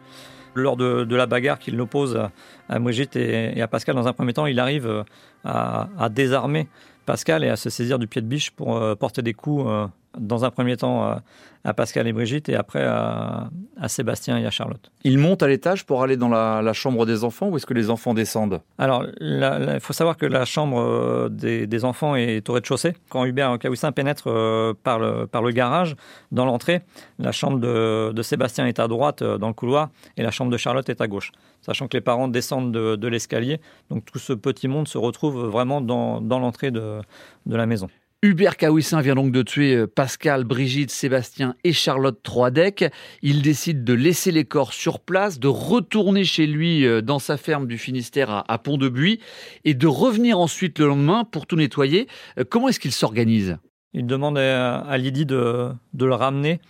Lors 0.54 0.76
de, 0.76 1.14
la 1.14 1.26
bagarre 1.26 1.60
qui 1.60 1.70
l'oppose 1.70 2.20
à 2.68 2.78
Brigitte 2.80 3.14
et, 3.14 3.60
à 3.60 3.68
Pascal, 3.68 3.94
dans 3.94 4.08
un 4.08 4.12
premier 4.12 4.32
temps, 4.32 4.46
il 4.46 4.58
arrive 4.58 5.04
à, 5.44 6.08
désarmer 6.10 6.68
Pascal 7.06 7.44
et 7.44 7.48
à 7.48 7.56
se 7.56 7.70
saisir 7.70 7.98
du 7.98 8.08
pied 8.08 8.20
de 8.20 8.26
biche 8.26 8.50
pour 8.50 8.96
porter 8.96 9.22
des 9.22 9.34
coups 9.34 9.70
dans 10.18 10.44
un 10.44 10.50
premier 10.50 10.76
temps 10.76 11.20
à 11.64 11.74
Pascal 11.74 12.06
et 12.06 12.12
Brigitte 12.12 12.48
et 12.48 12.54
après 12.54 12.82
à, 12.82 13.50
Sébastien 13.88 14.38
et 14.38 14.46
à 14.46 14.50
Charlotte. 14.50 14.90
Ils 15.04 15.18
montent 15.18 15.42
à 15.42 15.48
l'étage 15.48 15.84
pour 15.84 16.02
aller 16.02 16.16
dans 16.16 16.28
la, 16.28 16.72
chambre 16.72 17.06
des 17.06 17.24
enfants 17.24 17.48
ou 17.48 17.56
est-ce 17.56 17.66
que 17.66 17.74
les 17.74 17.90
enfants 17.90 18.14
descendent? 18.14 18.60
Alors, 18.78 19.04
il 19.20 19.78
faut 19.80 19.92
savoir 19.92 20.16
que 20.16 20.26
la 20.26 20.44
chambre 20.44 20.80
euh, 20.80 21.28
des, 21.28 21.84
enfants 21.84 22.16
est 22.16 22.48
au 22.48 22.52
rez-de-chaussée. 22.54 22.94
Quand 23.08 23.24
Hubert 23.24 23.58
Caoussin 23.58 23.92
pénètre 23.92 24.24
euh, 24.26 24.74
par 24.82 24.98
le, 24.98 25.26
par 25.26 25.42
le 25.42 25.50
garage, 25.50 25.96
dans 26.32 26.44
l'entrée, 26.44 26.82
la 27.18 27.32
chambre 27.32 27.58
de, 27.58 28.22
Sébastien 28.22 28.66
est 28.66 28.78
à 28.78 28.88
droite 28.88 29.22
euh, 29.22 29.38
dans 29.38 29.48
le 29.48 29.54
couloir 29.54 29.90
et 30.16 30.22
la 30.22 30.30
chambre 30.30 30.50
de 30.50 30.56
Charlotte 30.56 30.88
est 30.88 31.00
à 31.00 31.06
gauche. 31.06 31.32
Sachant 31.62 31.88
que 31.88 31.96
les 31.96 32.00
parents 32.00 32.28
descendent 32.28 32.72
de, 32.72 33.08
l'escalier, 33.08 33.60
donc 33.90 34.04
tout 34.04 34.18
ce 34.18 34.32
petit 34.32 34.68
monde 34.68 34.86
se 34.86 34.98
retrouve 34.98 35.46
vraiment 35.46 35.80
dans, 35.80 36.20
l'entrée 36.20 36.70
de 36.70 37.02
la 37.46 37.66
maison. 37.66 37.88
Hubert 38.20 38.56
Kawissin 38.56 39.00
vient 39.00 39.14
donc 39.14 39.30
de 39.30 39.42
tuer 39.42 39.76
euh, 39.76 39.86
Pascal, 39.86 40.42
Brigitte, 40.42 40.90
Sébastien 40.90 41.54
et 41.62 41.72
Charlotte 41.72 42.20
Troadec. 42.20 42.92
Il 43.22 43.42
décide 43.42 43.84
de 43.84 43.92
laisser 43.92 44.32
les 44.32 44.44
corps 44.44 44.72
sur 44.72 44.98
place, 44.98 45.38
de 45.38 45.46
retourner 45.46 46.24
chez 46.24 46.48
lui 46.48 46.84
euh, 46.84 47.00
dans 47.00 47.20
sa 47.20 47.36
ferme 47.36 47.68
du 47.68 47.78
Finistère 47.78 48.42
à 48.48 48.58
Pont-de-Buis 48.58 49.20
et 49.64 49.74
de 49.74 49.86
revenir 49.86 50.40
ensuite 50.40 50.80
le 50.80 50.88
lendemain 50.88 51.22
pour 51.22 51.46
tout 51.46 51.54
nettoyer. 51.54 52.08
Euh, 52.40 52.44
comment 52.48 52.68
est-ce 52.68 52.80
qu'il 52.80 52.90
s'organise? 52.90 53.56
Il 53.92 54.06
demande 54.06 54.36
à 54.36 54.98
Lydie 54.98 55.24
de, 55.24 55.70
le 55.96 56.14
ramener 56.14 56.60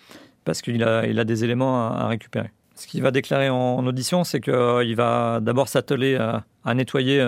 parce 0.44 0.60
qu'il 0.60 0.84
a, 0.84 1.06
il 1.06 1.18
a 1.18 1.24
des 1.24 1.44
éléments 1.44 1.90
à, 1.90 2.08
récupérer. 2.08 2.50
Ce 2.74 2.86
qu'il 2.86 3.02
va 3.02 3.10
déclarer 3.10 3.48
en, 3.48 3.84
audition, 3.86 4.22
c'est 4.22 4.40
qu'il 4.40 4.94
va 4.96 5.40
d'abord 5.40 5.68
s'atteler 5.68 6.14
à, 6.14 6.74
nettoyer 6.74 7.20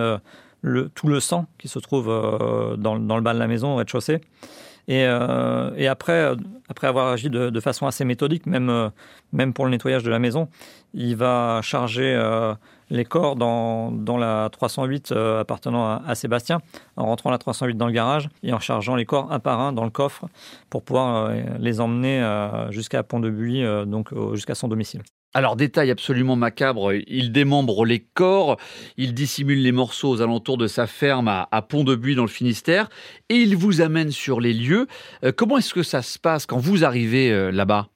tout 0.94 1.08
le 1.08 1.20
sang 1.20 1.46
qui 1.58 1.68
se 1.68 1.78
trouve 1.78 2.08
euh, 2.08 2.76
dans, 2.76 2.94
le 2.94 3.22
bas 3.22 3.34
de 3.34 3.38
la 3.38 3.46
maison, 3.46 3.72
au 3.72 3.76
rez-de-chaussée. 3.76 4.20
Et, 4.88 5.04
euh, 5.04 5.90
après, 5.90 6.32
après 6.68 6.86
avoir 6.86 7.08
agi 7.08 7.30
de, 7.30 7.60
façon 7.60 7.86
assez 7.86 8.04
méthodique, 8.04 8.46
même, 8.46 8.70
euh, 8.70 8.88
même 9.32 9.52
pour 9.52 9.64
le 9.64 9.70
nettoyage 9.70 10.02
de 10.02 10.10
la 10.10 10.18
maison, 10.18 10.48
il 10.94 11.16
va 11.16 11.60
charger 11.62 12.18
les 12.90 13.04
corps 13.04 13.36
dans, 13.36 14.18
la 14.18 14.48
308 14.50 15.12
appartenant 15.12 16.00
à, 16.04 16.14
Sébastien, 16.16 16.58
en 16.96 17.06
rentrant 17.06 17.30
la 17.30 17.38
308 17.38 17.76
dans 17.76 17.86
le 17.86 17.92
garage 17.92 18.28
et 18.42 18.52
en 18.52 18.58
chargeant 18.58 18.96
les 18.96 19.06
corps 19.06 19.30
un 19.30 19.38
par 19.38 19.60
un 19.60 19.72
dans 19.72 19.84
le 19.84 19.90
coffre 19.90 20.26
pour 20.68 20.82
pouvoir 20.82 21.30
les 21.60 21.80
emmener 21.80 22.20
jusqu'à 22.70 23.04
Pont-de-Buis, 23.04 23.62
donc 23.86 24.12
jusqu'à 24.34 24.56
son 24.56 24.66
domicile. 24.66 25.02
Alors, 25.32 25.54
détail 25.54 25.92
absolument 25.92 26.34
macabre, 26.34 26.92
il 26.92 27.30
démembre 27.30 27.84
les 27.84 28.00
corps, 28.00 28.56
il 28.96 29.14
dissimule 29.14 29.62
les 29.62 29.70
morceaux 29.70 30.10
aux 30.10 30.22
alentours 30.22 30.58
de 30.58 30.66
sa 30.66 30.88
ferme 30.88 31.28
à, 31.28 31.62
Pont-de-Buis 31.62 32.16
dans 32.16 32.24
le 32.24 32.28
Finistère 32.28 32.88
et 33.28 33.36
il 33.36 33.56
vous 33.56 33.80
amène 33.80 34.10
sur 34.10 34.40
les 34.40 34.52
lieux. 34.52 34.88
Euh, 35.22 35.30
comment 35.30 35.58
est-ce 35.58 35.72
que 35.72 35.84
ça 35.84 36.02
se 36.02 36.18
passe 36.18 36.46
quand 36.46 36.58
vous 36.58 36.84
arrivez 36.84 37.30
euh, 37.30 37.52
là-bas? 37.52 37.90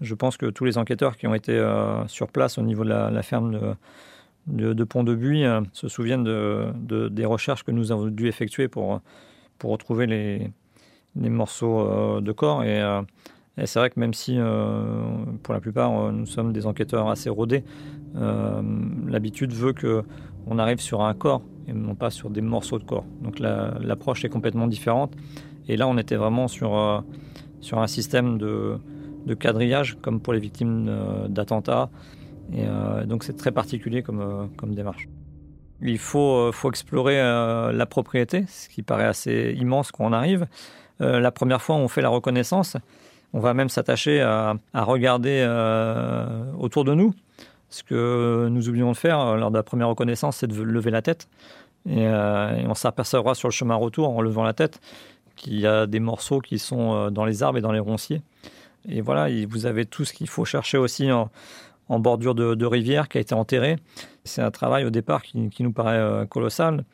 Je 0.00 0.14
pense 0.14 0.36
que 0.36 0.46
tous 0.46 0.64
les 0.64 0.78
enquêteurs 0.78 1.16
qui 1.16 1.26
ont 1.26 1.34
été 1.34 1.52
euh, 1.52 2.06
sur 2.06 2.28
place 2.28 2.56
au 2.56 2.62
niveau 2.62 2.84
de 2.84 2.90
la, 2.90 3.22
ferme 3.22 3.76
de, 4.46 4.84
Pont-de-Buis 4.84 5.44
se 5.72 5.88
souviennent 5.88 6.22
de, 6.22 7.08
des 7.08 7.24
recherches 7.24 7.64
que 7.64 7.72
nous 7.72 7.90
avons 7.90 8.06
dû 8.06 8.28
effectuer 8.28 8.68
pour, 8.68 9.00
pour 9.58 9.72
retrouver 9.72 10.06
les, 10.06 10.50
les 11.20 11.30
morceaux 11.30 12.20
de 12.20 12.32
corps. 12.32 12.62
Et 12.62 12.80
et 13.58 13.66
c'est 13.66 13.78
vrai 13.78 13.90
que 13.90 13.98
même 13.98 14.12
si, 14.12 14.36
euh, 14.38 15.24
pour 15.42 15.54
la 15.54 15.60
plupart, 15.60 15.98
euh, 15.98 16.12
nous 16.12 16.26
sommes 16.26 16.52
des 16.52 16.66
enquêteurs 16.66 17.08
assez 17.08 17.30
rodés, 17.30 17.64
euh, 18.16 18.60
l'habitude 19.06 19.52
veut 19.52 19.72
que 19.72 20.02
on 20.46 20.58
arrive 20.58 20.80
sur 20.80 21.02
un 21.02 21.14
corps 21.14 21.42
et 21.66 21.72
non 21.72 21.94
pas 21.94 22.10
sur 22.10 22.30
des 22.30 22.42
morceaux 22.42 22.78
de 22.78 22.84
corps. 22.84 23.06
Donc 23.22 23.40
l'approche 23.40 24.24
est 24.24 24.28
complètement 24.28 24.66
différente. 24.66 25.12
Et 25.68 25.76
là, 25.76 25.88
on 25.88 25.98
était 25.98 26.14
vraiment 26.14 26.46
sur, 26.46 27.02
sur 27.60 27.80
un 27.80 27.88
système 27.88 28.38
de, 28.38 28.78
de 29.26 29.34
quadrillage, 29.34 29.98
comme 30.00 30.20
pour 30.20 30.32
les 30.32 30.38
victimes 30.38 30.88
d'attentats. 31.28 31.90
Et 32.52 32.64
donc 33.06 33.24
c'est 33.24 33.36
très 33.36 33.50
particulier 33.50 34.04
comme, 34.04 34.48
comme 34.56 34.76
démarche. 34.76 35.08
Il 35.82 35.98
faut, 35.98 36.52
faut 36.52 36.70
explorer 36.70 37.16
la 37.16 37.86
propriété, 37.86 38.44
ce 38.46 38.68
qui 38.68 38.82
paraît 38.82 39.06
assez 39.06 39.56
immense 39.58 39.90
quand 39.90 40.04
on 40.04 40.12
arrive. 40.12 40.46
la 41.00 41.32
première 41.32 41.60
fois, 41.60 41.74
on 41.74 41.88
fait 41.88 42.02
la 42.02 42.10
reconnaissance. 42.10 42.76
On 43.36 43.40
va 43.40 43.52
même 43.52 43.68
s'attacher 43.68 44.22
à, 44.22 44.56
regarder 44.72 45.44
euh, 45.46 46.50
autour 46.58 46.84
de 46.84 46.94
nous. 46.94 47.12
Ce 47.68 47.82
que 47.82 48.48
nous 48.50 48.70
oublions 48.70 48.92
de 48.92 48.96
faire 48.96 49.20
euh, 49.20 49.36
lors 49.36 49.50
de 49.50 49.56
la 49.56 49.62
première 49.62 49.88
reconnaissance, 49.88 50.38
c'est 50.38 50.46
de 50.46 50.58
lever 50.62 50.90
la 50.90 51.02
tête. 51.02 51.28
Euh, 51.86 52.56
et, 52.56 52.66
on 52.66 52.72
s'apercevra 52.72 53.34
sur 53.34 53.48
le 53.48 53.52
chemin 53.52 53.74
retour, 53.74 54.08
en 54.08 54.22
levant 54.22 54.42
la 54.42 54.54
tête, 54.54 54.80
qu'il 55.36 55.60
y 55.60 55.66
a 55.66 55.86
des 55.86 56.00
morceaux 56.00 56.40
qui 56.40 56.58
sont 56.58 57.10
dans 57.10 57.26
les 57.26 57.42
arbres 57.42 57.58
et 57.58 57.60
dans 57.60 57.72
les 57.72 57.78
ronciers. 57.78 58.22
Et 58.88 59.02
voilà, 59.02 59.28
vous 59.46 59.66
avez 59.66 59.84
tout 59.84 60.06
ce 60.06 60.14
qu'il 60.14 60.30
faut 60.30 60.46
chercher 60.46 60.78
aussi 60.78 61.12
en, 61.12 61.28
bordure 61.90 62.34
de, 62.34 62.64
rivière 62.64 63.06
qui 63.06 63.18
a 63.18 63.20
été 63.20 63.34
enterré. 63.34 63.76
C'est 64.24 64.40
un 64.40 64.50
travail 64.50 64.86
au 64.86 64.90
départ 64.90 65.22
qui, 65.22 65.50
qui 65.50 65.62
nous 65.62 65.72
paraît 65.72 66.26
colossal. 66.28 66.84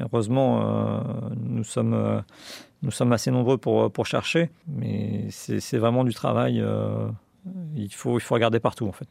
heureusement, 0.00 1.04
nous 1.36 1.64
sommes 1.64 2.22
nous 2.82 2.90
sommes 2.90 3.12
assez 3.12 3.30
nombreux 3.30 3.58
pour, 3.58 3.90
pour 3.92 4.06
chercher, 4.06 4.50
mais 4.66 5.26
c'est 5.30 5.78
vraiment 5.78 6.04
du 6.04 6.14
travail. 6.14 6.60
Euh, 6.60 7.08
il, 7.76 7.92
faut, 7.92 8.18
il 8.18 8.22
faut 8.22 8.34
regarder 8.34 8.60
partout 8.60 8.86
en 8.86 8.92
fait. 8.92 9.08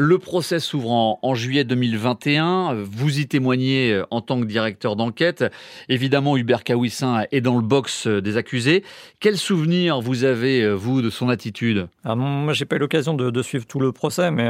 Le 0.00 0.16
procès 0.20 0.60
s'ouvre 0.60 1.18
en, 1.20 1.34
juillet 1.34 1.64
2021. 1.64 2.84
Vous 2.84 3.18
y 3.18 3.26
témoignez 3.26 3.90
euh, 3.90 4.04
en 4.12 4.20
tant 4.20 4.40
que 4.40 4.46
directeur 4.46 4.94
d'enquête. 4.94 5.44
Évidemment, 5.88 6.36
Hubert 6.36 6.62
Kawissin 6.62 7.24
est 7.32 7.40
dans 7.40 7.56
le 7.56 7.62
box 7.62 8.06
euh, 8.06 8.22
des 8.22 8.36
accusés. 8.36 8.84
Quel 9.18 9.36
souvenir 9.36 10.00
vous 10.00 10.22
avez, 10.22 10.62
euh, 10.62 10.74
vous, 10.74 11.02
de 11.02 11.10
son 11.10 11.28
attitude? 11.28 11.88
Ah, 12.04 12.14
Moi, 12.14 12.52
j'ai 12.52 12.64
pas 12.64 12.76
eu 12.76 12.78
l'occasion 12.78 13.14
de, 13.14 13.42
suivre 13.42 13.66
tout 13.66 13.80
le 13.80 13.90
procès, 13.90 14.30
mais 14.30 14.48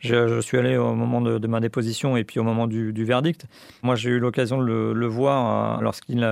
je, 0.00 0.40
suis 0.40 0.58
allé 0.58 0.76
au 0.76 0.96
moment 0.96 1.20
de, 1.20 1.46
ma 1.46 1.60
déposition 1.60 2.16
et 2.16 2.24
puis 2.24 2.40
au 2.40 2.42
moment 2.42 2.66
du, 2.66 3.04
verdict. 3.04 3.46
Moi, 3.84 3.94
j'ai 3.94 4.10
eu 4.10 4.18
l'occasion 4.18 4.60
de 4.60 4.64
le, 4.64 5.06
voir 5.06 5.80
lorsqu'il 5.80 6.28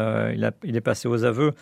il 0.65 0.77
est 0.77 0.81
passé 0.81 1.07
aux 1.07 1.23
aveux 1.23 1.53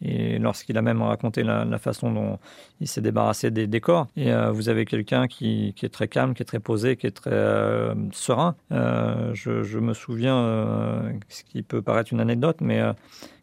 et 0.00 0.38
lorsqu'il 0.38 0.78
a 0.78 0.82
même 0.82 1.02
raconté 1.02 1.42
la, 1.42 1.78
façon 1.78 2.12
dont 2.12 2.38
il 2.80 2.86
s'est 2.86 3.00
débarrassé 3.00 3.50
des 3.50 3.66
décors, 3.66 4.06
et 4.16 4.32
euh, 4.32 4.50
vous 4.50 4.68
avez 4.68 4.84
quelqu'un 4.84 5.26
qui, 5.26 5.74
est 5.82 5.92
très 5.92 6.08
calme, 6.08 6.34
qui 6.34 6.42
est 6.42 6.46
très 6.46 6.60
posé, 6.60 6.96
qui 6.96 7.06
est 7.06 7.12
très 7.12 7.30
euh, 7.32 7.94
serein. 8.12 8.54
Euh, 8.72 9.32
je, 9.34 9.78
me 9.78 9.94
souviens, 9.94 11.12
ce 11.28 11.42
qui 11.44 11.62
peut 11.62 11.82
paraître 11.82 12.12
une 12.12 12.20
anecdote, 12.20 12.58
mais 12.60 12.80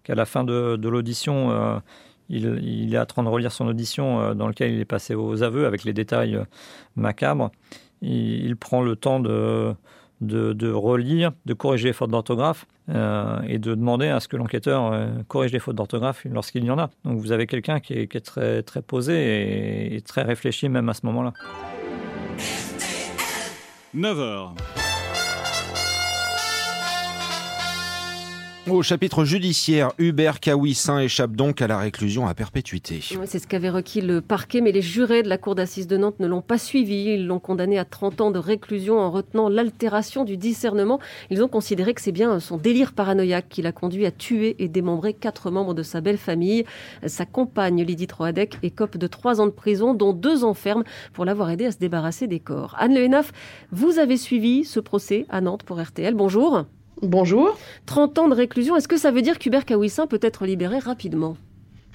qu'à 0.03 0.15
la 0.15 0.25
fin 0.25 0.43
de, 0.43 0.87
l'audition, 0.87 1.81
il, 2.29 2.93
est 2.93 2.99
en 2.99 3.05
train 3.05 3.23
de 3.23 3.29
relire 3.29 3.51
son 3.51 3.67
audition 3.67 4.33
dans 4.33 4.47
laquelle 4.47 4.73
il 4.73 4.79
est 4.79 4.85
passé 4.85 5.15
aux 5.15 5.43
aveux 5.43 5.65
avec 5.65 5.83
les 5.83 5.93
détails 5.93 6.39
macabres. 6.95 7.51
il 8.01 8.55
prend 8.55 8.81
le 8.81 8.95
temps 8.95 9.19
de 9.19 9.75
de, 10.25 10.71
relire, 10.71 11.31
de 11.45 11.53
corriger 11.53 11.89
les 11.89 11.93
fautes 11.93 12.11
d'orthographe 12.11 12.65
euh, 12.89 13.39
et 13.47 13.59
de 13.59 13.75
demander 13.75 14.07
à 14.07 14.19
ce 14.19 14.27
que 14.27 14.37
l'enquêteur 14.37 14.91
euh, 14.91 15.07
corrige 15.27 15.51
les 15.51 15.59
fautes 15.59 15.75
d'orthographe 15.75 16.25
lorsqu'il 16.25 16.63
y 16.63 16.71
en 16.71 16.77
a. 16.77 16.89
Donc 17.03 17.19
vous 17.19 17.31
avez 17.31 17.47
quelqu'un 17.47 17.79
qui, 17.79 17.93
est, 17.93 18.25
très, 18.25 18.63
très 18.63 18.81
posé 18.81 19.95
et, 19.95 20.01
très 20.01 20.23
réfléchi 20.23 20.69
même 20.69 20.89
à 20.89 20.93
ce 20.93 21.05
moment-là. 21.05 21.33
9h. 23.95 24.84
Au 28.67 28.81
chapitre 28.81 29.25
judiciaire, 29.25 29.91
Hubert 29.99 30.39
Kawissin 30.39 30.97
échappe 30.97 31.35
donc 31.35 31.61
à 31.61 31.67
la 31.67 31.77
réclusion 31.77 32.25
à 32.25 32.33
perpétuité. 32.33 32.99
c'est 33.25 33.37
ce 33.37 33.45
qu'avait 33.47 33.69
requis 33.69 34.01
le 34.01 34.21
parquet, 34.21 34.59
mais 34.59 34.71
les 34.71 34.81
jurés 34.81 35.21
de 35.21 35.29
la 35.29 35.37
cour 35.37 35.53
d'assises 35.53 35.85
de 35.85 35.97
Nantes 35.97 36.19
ne 36.19 36.25
l'ont 36.25 36.41
pas 36.41 36.57
suivi. 36.57 37.13
Ils 37.13 37.27
l'ont 37.27 37.39
condamné 37.39 37.77
à 37.77 37.85
30 37.85 38.21
ans 38.21 38.31
de 38.31 38.39
réclusion 38.39 38.99
en 38.99 39.11
retenant 39.11 39.49
l'altération 39.49 40.23
du 40.23 40.35
discernement. 40.35 40.99
Ils 41.29 41.43
ont 41.43 41.47
considéré 41.47 41.93
que 41.93 42.01
c'est 42.01 42.11
bien 42.11 42.39
son 42.39 42.57
délire 42.57 42.93
paranoïaque 42.93 43.49
qui 43.49 43.61
l'a 43.61 43.71
conduit 43.71 44.07
à 44.07 44.11
tuer 44.11 44.55
et 44.57 44.67
démembrer 44.67 45.13
quatre 45.13 45.51
membres 45.51 45.75
de 45.75 45.83
sa 45.83 46.01
belle 46.01 46.17
famille. 46.17 46.65
Sa 47.05 47.27
compagne, 47.27 47.83
Lydie 47.83 48.07
Troadec, 48.07 48.57
écope 48.63 48.97
de 48.97 49.05
trois 49.05 49.41
ans 49.41 49.45
de 49.45 49.51
prison, 49.51 49.93
dont 49.93 50.11
deux 50.11 50.43
ans 50.43 50.55
ferme 50.55 50.83
pour 51.13 51.25
l'avoir 51.25 51.51
aidé 51.51 51.67
à 51.67 51.71
se 51.71 51.77
débarrasser 51.77 52.25
des 52.25 52.39
corps. 52.39 52.75
Anne 52.79 52.95
Lehenaf, 52.95 53.31
vous 53.71 53.99
avez 53.99 54.17
suivi 54.17 54.65
ce 54.65 54.79
procès 54.79 55.27
à 55.29 55.39
Nantes 55.39 55.63
pour 55.63 55.79
RTL. 55.79 56.15
Bonjour. 56.15 56.65
Bonjour. 57.01 57.57
30 57.87 58.19
ans 58.19 58.27
de 58.29 58.35
réclusion, 58.35 58.77
est-ce 58.77 58.87
que 58.87 58.95
ça 58.97 59.11
veut 59.11 59.21
dire 59.21 59.37
qu'Hubert 59.37 59.65
Kawissin 59.65 60.07
peut 60.07 60.19
être 60.21 60.45
libéré 60.45 60.79
rapidement? 60.79 61.35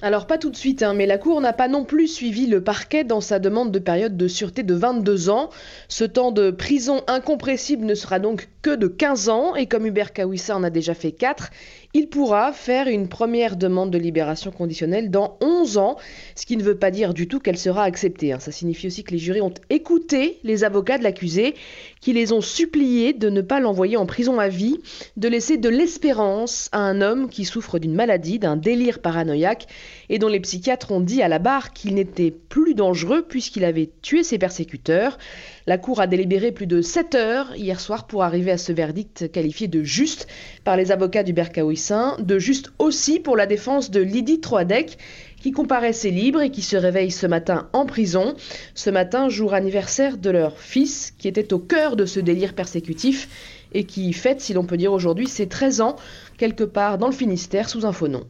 Alors 0.03 0.25
pas 0.27 0.37
tout 0.37 0.49
de 0.51 0.55
suite, 0.55 0.83
hein, 0.83 0.93
mais 0.93 1.05
la 1.05 1.17
Cour 1.17 1.41
n'a 1.41 1.53
pas 1.53 1.67
non 1.67 1.85
plus 1.85 2.07
suivi 2.07 2.47
le 2.47 2.63
parquet 2.63 3.03
dans 3.03 3.21
sa 3.21 3.39
demande 3.39 3.71
de 3.71 3.79
période 3.79 4.17
de 4.17 4.27
sûreté 4.27 4.63
de 4.63 4.73
22 4.73 5.29
ans. 5.29 5.49
Ce 5.89 6.03
temps 6.03 6.31
de 6.31 6.49
prison 6.49 7.01
incompressible 7.07 7.85
ne 7.85 7.95
sera 7.95 8.19
donc 8.19 8.49
que 8.61 8.75
de 8.75 8.87
15 8.87 9.29
ans, 9.29 9.55
et 9.55 9.67
comme 9.67 9.85
Hubert 9.85 10.13
Kawissa 10.13 10.55
en 10.55 10.63
a 10.63 10.71
déjà 10.71 10.93
fait 10.93 11.11
4, 11.11 11.49
il 11.93 12.07
pourra 12.07 12.53
faire 12.53 12.87
une 12.87 13.07
première 13.07 13.57
demande 13.57 13.91
de 13.91 13.97
libération 13.97 14.51
conditionnelle 14.51 15.11
dans 15.11 15.37
11 15.41 15.77
ans, 15.77 15.97
ce 16.35 16.45
qui 16.45 16.57
ne 16.57 16.63
veut 16.63 16.77
pas 16.77 16.91
dire 16.91 17.13
du 17.13 17.27
tout 17.27 17.39
qu'elle 17.39 17.57
sera 17.57 17.83
acceptée. 17.83 18.31
Hein. 18.31 18.39
Ça 18.39 18.51
signifie 18.51 18.87
aussi 18.87 19.03
que 19.03 19.11
les 19.11 19.17
jurés 19.17 19.41
ont 19.41 19.53
écouté 19.69 20.39
les 20.43 20.63
avocats 20.63 20.97
de 20.97 21.03
l'accusé, 21.03 21.55
qui 21.99 22.13
les 22.13 22.31
ont 22.31 22.41
suppliés 22.41 23.13
de 23.13 23.29
ne 23.29 23.41
pas 23.41 23.59
l'envoyer 23.59 23.97
en 23.97 24.05
prison 24.05 24.39
à 24.39 24.47
vie, 24.47 24.79
de 25.17 25.27
laisser 25.27 25.57
de 25.57 25.69
l'espérance 25.69 26.69
à 26.71 26.79
un 26.79 27.01
homme 27.01 27.29
qui 27.29 27.45
souffre 27.45 27.77
d'une 27.77 27.93
maladie, 27.93 28.39
d'un 28.39 28.55
délire 28.55 28.99
paranoïaque, 28.99 29.67
et 30.09 30.17
dont 30.17 30.27
les 30.27 30.39
psychiatres 30.39 30.91
ont 30.91 31.01
dit 31.01 31.21
à 31.21 31.27
la 31.27 31.39
barre 31.39 31.73
qu'il 31.73 31.95
n'était 31.95 32.31
plus 32.31 32.73
dangereux 32.73 33.21
puisqu'il 33.27 33.65
avait 33.65 33.89
tué 34.01 34.23
ses 34.23 34.37
persécuteurs. 34.37 35.17
La 35.67 35.77
Cour 35.77 36.01
a 36.01 36.07
délibéré 36.07 36.51
plus 36.51 36.65
de 36.65 36.81
7 36.81 37.13
heures 37.13 37.55
hier 37.55 37.79
soir 37.79 38.07
pour 38.07 38.23
arriver 38.23 38.49
à 38.49 38.57
ce 38.57 38.71
verdict 38.71 39.31
qualifié 39.31 39.67
de 39.67 39.83
juste 39.83 40.27
par 40.63 40.75
les 40.75 40.91
avocats 40.91 41.21
du 41.21 41.33
Berkawissin, 41.33 42.17
de 42.19 42.39
juste 42.39 42.71
aussi 42.79 43.19
pour 43.19 43.37
la 43.37 43.45
défense 43.45 43.91
de 43.91 44.01
Lydie 44.01 44.41
Troadec, 44.41 44.97
qui 45.39 45.51
comparaissait 45.51 46.09
libre 46.09 46.41
et 46.41 46.49
qui 46.49 46.63
se 46.63 46.75
réveille 46.75 47.11
ce 47.11 47.27
matin 47.27 47.69
en 47.73 47.85
prison. 47.85 48.33
Ce 48.73 48.89
matin, 48.89 49.29
jour 49.29 49.53
anniversaire 49.53 50.17
de 50.17 50.31
leur 50.31 50.57
fils, 50.57 51.13
qui 51.19 51.27
était 51.27 51.53
au 51.53 51.59
cœur 51.59 51.95
de 51.95 52.05
ce 52.05 52.19
délire 52.19 52.55
persécutif 52.55 53.29
et 53.73 53.83
qui 53.83 54.13
fête, 54.13 54.41
si 54.41 54.53
l'on 54.53 54.65
peut 54.65 54.77
dire 54.77 54.93
aujourd'hui, 54.93 55.27
ses 55.27 55.47
13 55.47 55.81
ans, 55.81 55.95
quelque 56.37 56.63
part 56.63 56.97
dans 56.97 57.07
le 57.07 57.13
Finistère 57.13 57.69
sous 57.69 57.85
un 57.85 57.93
faux 57.93 58.07
nom. 58.07 58.25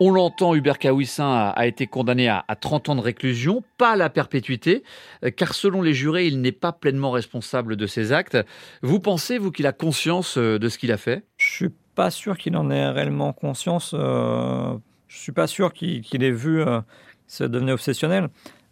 On 0.00 0.12
l'entend, 0.12 0.54
Hubert 0.54 0.78
Kawissin 0.78 1.52
a, 1.56 1.66
été 1.66 1.88
condamné 1.88 2.28
à, 2.28 2.44
30 2.60 2.90
ans 2.90 2.94
de 2.94 3.00
réclusion, 3.00 3.64
pas 3.78 3.92
à 3.92 3.96
la 3.96 4.08
perpétuité, 4.08 4.84
euh, 5.24 5.30
car 5.30 5.54
selon 5.54 5.82
les 5.82 5.92
jurés, 5.92 6.28
il 6.28 6.40
n'est 6.40 6.52
pas 6.52 6.70
pleinement 6.70 7.10
responsable 7.10 7.74
de 7.74 7.86
ses 7.86 8.12
actes. 8.12 8.38
Vous 8.82 9.00
pensez, 9.00 9.38
vous, 9.38 9.50
qu'il 9.50 9.66
a 9.66 9.72
conscience 9.72 10.38
euh, 10.38 10.60
de 10.60 10.68
ce 10.68 10.78
qu'il 10.78 10.92
a 10.92 10.98
fait? 10.98 11.24
Je 11.36 11.52
suis 11.52 11.70
pas 11.96 12.12
sûr 12.12 12.38
qu'il 12.38 12.56
en 12.56 12.70
ait 12.70 12.88
réellement 12.90 13.32
conscience. 13.32 13.92
Euh, 13.98 14.76
je 15.08 15.18
suis 15.18 15.32
pas 15.32 15.48
sûr 15.48 15.72
qu'il 15.72 16.22
ait 16.22 16.30
vu 16.30 16.64
que 16.64 16.80
ça 17.26 17.48
devenait 17.48 17.72
obsessionnel. 17.72 18.28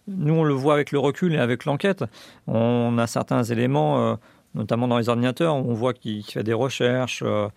Nous, 0.07 0.35
on 0.35 0.45
le 0.45 0.55
voit 0.55 0.75
avec 0.75 0.93
le 0.93 1.01
recul 1.01 1.35
et 1.35 1.39
avec 1.39 1.65
l'enquête. 1.65 2.05
On 2.47 2.97
a 2.99 3.09
certains 3.09 3.43
éléments 3.43 4.17
notamment 4.57 4.88
dans 4.88 4.99
les 4.99 5.09
ordinateurs, 5.09 5.55
on 5.55 5.75
voit 5.75 5.92
qu'il 5.92 6.25
fait 6.25 6.42
des 6.42 6.55
recherches 6.55 7.23
euh, 7.25 7.49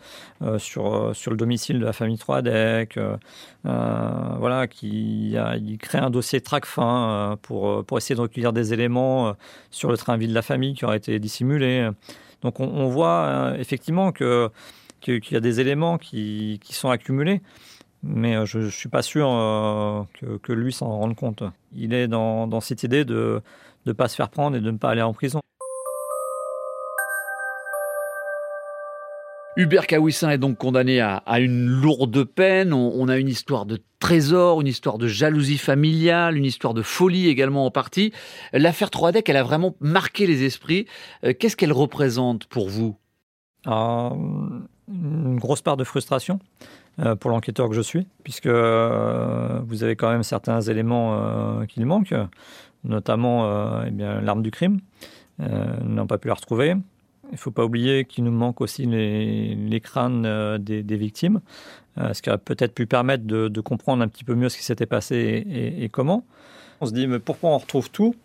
euh, 0.43 0.59
sur, 0.59 0.93
euh, 0.93 1.13
sur 1.13 1.31
le 1.31 1.37
domicile 1.37 1.79
de 1.79 1.85
la 1.85 1.93
famille 1.93 2.17
Troadec, 2.17 2.99
voilà, 3.63 4.67
qu'il 4.67 5.33
il 5.33 5.77
crée 5.77 5.97
un 5.97 6.09
dossier 6.09 6.41
TRACFIN 6.41 7.37
pour, 7.41 7.83
pour 7.85 7.97
essayer 7.97 8.15
de 8.15 8.21
recueillir 8.21 8.53
des 8.53 8.73
éléments 8.73 9.33
sur 9.71 9.89
le 9.89 9.97
train 9.97 10.17
vie 10.17 10.27
de 10.27 10.33
la 10.33 10.41
famille 10.41 10.73
qui 10.73 10.85
aurait 10.85 10.97
été 10.97 11.19
dissimulé. 11.19 11.89
Donc 12.41 12.59
on, 12.59 12.87
voit 12.87 13.53
effectivement 13.57 14.11
que, 14.11 14.49
qu'il 15.01 15.21
y 15.31 15.35
a 15.35 15.41
des 15.41 15.59
éléments 15.59 15.97
qui, 15.97 16.59
qui 16.63 16.73
sont 16.73 16.89
accumulés 16.89 17.41
mais 18.01 18.45
je 18.45 18.59
ne 18.59 18.69
suis 18.69 18.87
pas 18.87 19.01
sûr 19.01 19.27
que, 20.13 20.37
que, 20.37 20.53
lui 20.53 20.71
s'en 20.71 20.87
rende 20.87 21.17
compte. 21.17 21.43
Il 21.75 21.93
est 21.93 22.07
dans, 22.07 22.47
dans 22.47 22.61
cette 22.61 22.83
idée 22.83 23.03
de 23.03 23.41
ne 23.85 23.91
pas 23.91 24.07
se 24.07 24.15
faire 24.15 24.29
prendre 24.29 24.55
et 24.55 24.61
de 24.61 24.71
ne 24.71 24.77
pas 24.77 24.91
aller 24.91 25.01
en 25.01 25.11
prison. 25.11 25.41
Hubert 29.59 29.87
Kawissin 29.87 30.29
est 30.29 30.37
donc 30.37 30.57
condamné 30.57 31.01
à, 31.01 31.21
une 31.41 31.67
lourde 31.67 32.23
peine. 32.23 32.71
On, 32.71 33.09
a 33.09 33.17
une 33.17 33.27
histoire 33.27 33.65
de 33.65 33.81
trésor, 33.99 34.61
une 34.61 34.67
histoire 34.67 34.97
de 34.97 35.05
jalousie 35.05 35.57
familiale, 35.57 36.37
une 36.37 36.45
histoire 36.45 36.73
de 36.73 36.81
folie 36.81 37.27
également 37.27 37.65
en 37.65 37.69
partie. 37.69 38.13
L'affaire 38.53 38.89
Troadec, 38.89 39.27
elle 39.27 39.35
a 39.35 39.43
vraiment 39.43 39.75
marqué 39.81 40.27
les 40.27 40.45
esprits. 40.45 40.85
Euh, 41.25 41.33
qu'est-ce 41.37 41.57
qu'elle 41.57 41.73
représente 41.73 42.45
pour 42.45 42.69
vous? 42.69 42.95
Ah, 43.65 44.13
Une 44.87 45.37
grosse 45.37 45.61
part 45.61 45.75
de 45.75 45.83
frustration 45.83 46.39
euh, 46.99 47.17
pour 47.17 47.29
l'enquêteur 47.29 47.67
que 47.67 47.75
je 47.75 47.81
suis, 47.81 48.07
puisque 48.23 48.45
euh, 48.45 49.59
vous 49.65 49.83
avez 49.83 49.97
quand 49.97 50.09
même 50.09 50.23
certains 50.23 50.61
éléments 50.61 51.65
qui 51.67 51.83
manquent, 51.83 52.15
notamment 52.85 53.83
eh 53.83 53.91
l'arme 53.91 54.41
du 54.41 54.51
crime. 54.51 54.79
nous 55.37 55.95
n'avons 55.95 56.07
pas 56.07 56.17
pu 56.17 56.29
la 56.29 56.35
retrouver. 56.35 56.77
Il 57.29 57.35
ne 57.35 57.37
faut 57.37 57.51
pas 57.51 57.63
oublier 57.63 58.05
qu'il 58.05 58.23
nous 58.23 58.31
manque 58.31 58.59
aussi 58.59 58.85
les, 58.85 59.81
crânes 59.81 60.25
euh, 60.25 60.57
des, 60.57 60.97
victimes, 60.97 61.41
euh, 61.99 62.13
ce 62.13 62.21
qui 62.21 62.29
aurait 62.29 62.39
peut-être 62.39 62.73
pu 62.73 62.87
permettre 62.87 63.25
de, 63.25 63.61
comprendre 63.61 64.03
un 64.03 64.07
petit 64.07 64.23
peu 64.23 64.33
mieux 64.33 64.49
ce 64.49 64.57
qui 64.57 64.63
s'était 64.63 64.87
passé 64.87 65.45
et, 65.79 65.89
comment. 65.89 66.25
On 66.81 66.87
se 66.87 66.93
dit, 66.93 67.07
mais 67.07 67.19
pourquoi 67.19 67.51
on 67.51 67.57
retrouve 67.57 67.91
tout, 67.91 68.15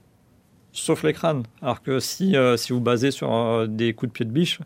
sauf 0.73 1.03
les 1.03 1.13
crânes? 1.13 1.43
Alors 1.61 1.83
que 1.83 1.99
si, 2.01 2.37
euh, 2.37 2.57
si 2.57 2.73
vous 2.73 2.81
basez 2.81 3.11
sur 3.11 3.69
des 3.69 3.93
coups 3.93 4.11
de 4.11 4.15
pied 4.15 4.25
de 4.25 4.31
biche, 4.31 4.61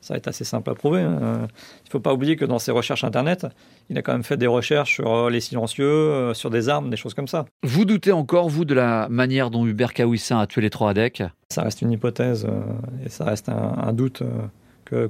ça 0.00 0.14
va 0.14 0.18
être 0.18 0.28
assez 0.28 0.44
simple 0.44 0.70
à 0.70 0.74
prouver. 0.74 1.02
Hein. 1.02 1.18
Il 1.20 1.86
ne 1.86 1.90
faut 1.90 2.00
pas 2.00 2.14
oublier 2.14 2.36
que 2.36 2.46
dans 2.46 2.58
ses 2.58 2.70
recherches 2.70 3.04
Internet, 3.04 3.46
il 3.90 3.98
a 3.98 4.02
quand 4.02 4.12
même 4.12 4.22
fait 4.22 4.36
des 4.38 4.46
recherches 4.46 4.94
sur 4.94 5.28
les 5.28 5.40
silencieux, 5.40 6.32
sur 6.32 6.48
des 6.48 6.70
armes, 6.70 6.88
des 6.88 6.96
choses 6.96 7.12
comme 7.12 7.28
ça. 7.28 7.44
Vous 7.64 7.84
doutez 7.84 8.12
encore, 8.12 8.48
vous, 8.48 8.64
de 8.64 8.74
la 8.74 9.08
manière 9.10 9.50
dont 9.50 9.66
Hubert 9.66 9.92
Kawissin 9.92 10.38
a 10.38 10.46
tué 10.46 10.62
les 10.62 10.70
trois 10.70 10.90
ADEC 10.90 11.24
Ça 11.50 11.62
reste 11.62 11.80
une 11.80 11.92
hypothèse 11.92 12.46
euh, 12.46 12.60
et 13.06 13.08
ça 13.08 13.24
reste 13.24 13.48
un, 13.48 13.92
doute 13.94 14.22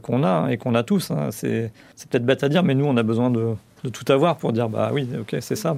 qu'on 0.03 0.23
a 0.23 0.51
et 0.51 0.57
qu'on 0.57 0.77
a 0.77 0.85
tous. 0.85 1.11
Hein. 1.11 1.31
C'est 1.33 1.73
peut-être 2.11 2.25
bête 2.25 2.45
à 2.45 2.49
dire, 2.49 2.63
mais 2.63 2.77
nous, 2.77 2.85
on 2.85 2.97
a 2.97 3.03
besoin 3.03 3.31
de, 3.31 3.55
de 3.83 3.89
tout 3.89 4.11
avoir 4.13 4.37
pour 4.37 4.53
dire 4.53 4.69
bah 4.69 4.91
oui, 4.93 5.09
ok, 5.21 5.37
c'est 5.41 5.57
ça. 5.57 5.77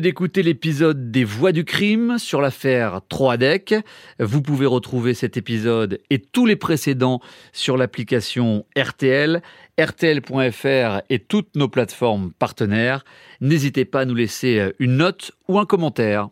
D'écouter 0.00 0.42
l'épisode 0.42 1.10
des 1.10 1.24
Voix 1.24 1.52
du 1.52 1.64
crime 1.64 2.18
sur 2.18 2.40
l'affaire 2.40 3.00
Troadec. 3.08 3.74
Vous 4.18 4.42
pouvez 4.42 4.66
retrouver 4.66 5.14
cet 5.14 5.36
épisode 5.36 6.00
et 6.10 6.18
tous 6.18 6.46
les 6.46 6.56
précédents 6.56 7.20
sur 7.52 7.76
l'application 7.76 8.64
RTL, 8.76 9.42
rtl.fr 9.80 11.02
et 11.10 11.18
toutes 11.18 11.56
nos 11.56 11.68
plateformes 11.68 12.32
partenaires. 12.38 13.04
N'hésitez 13.40 13.84
pas 13.84 14.00
à 14.00 14.04
nous 14.04 14.14
laisser 14.14 14.72
une 14.78 14.98
note 14.98 15.32
ou 15.48 15.58
un 15.58 15.66
commentaire. 15.66 16.28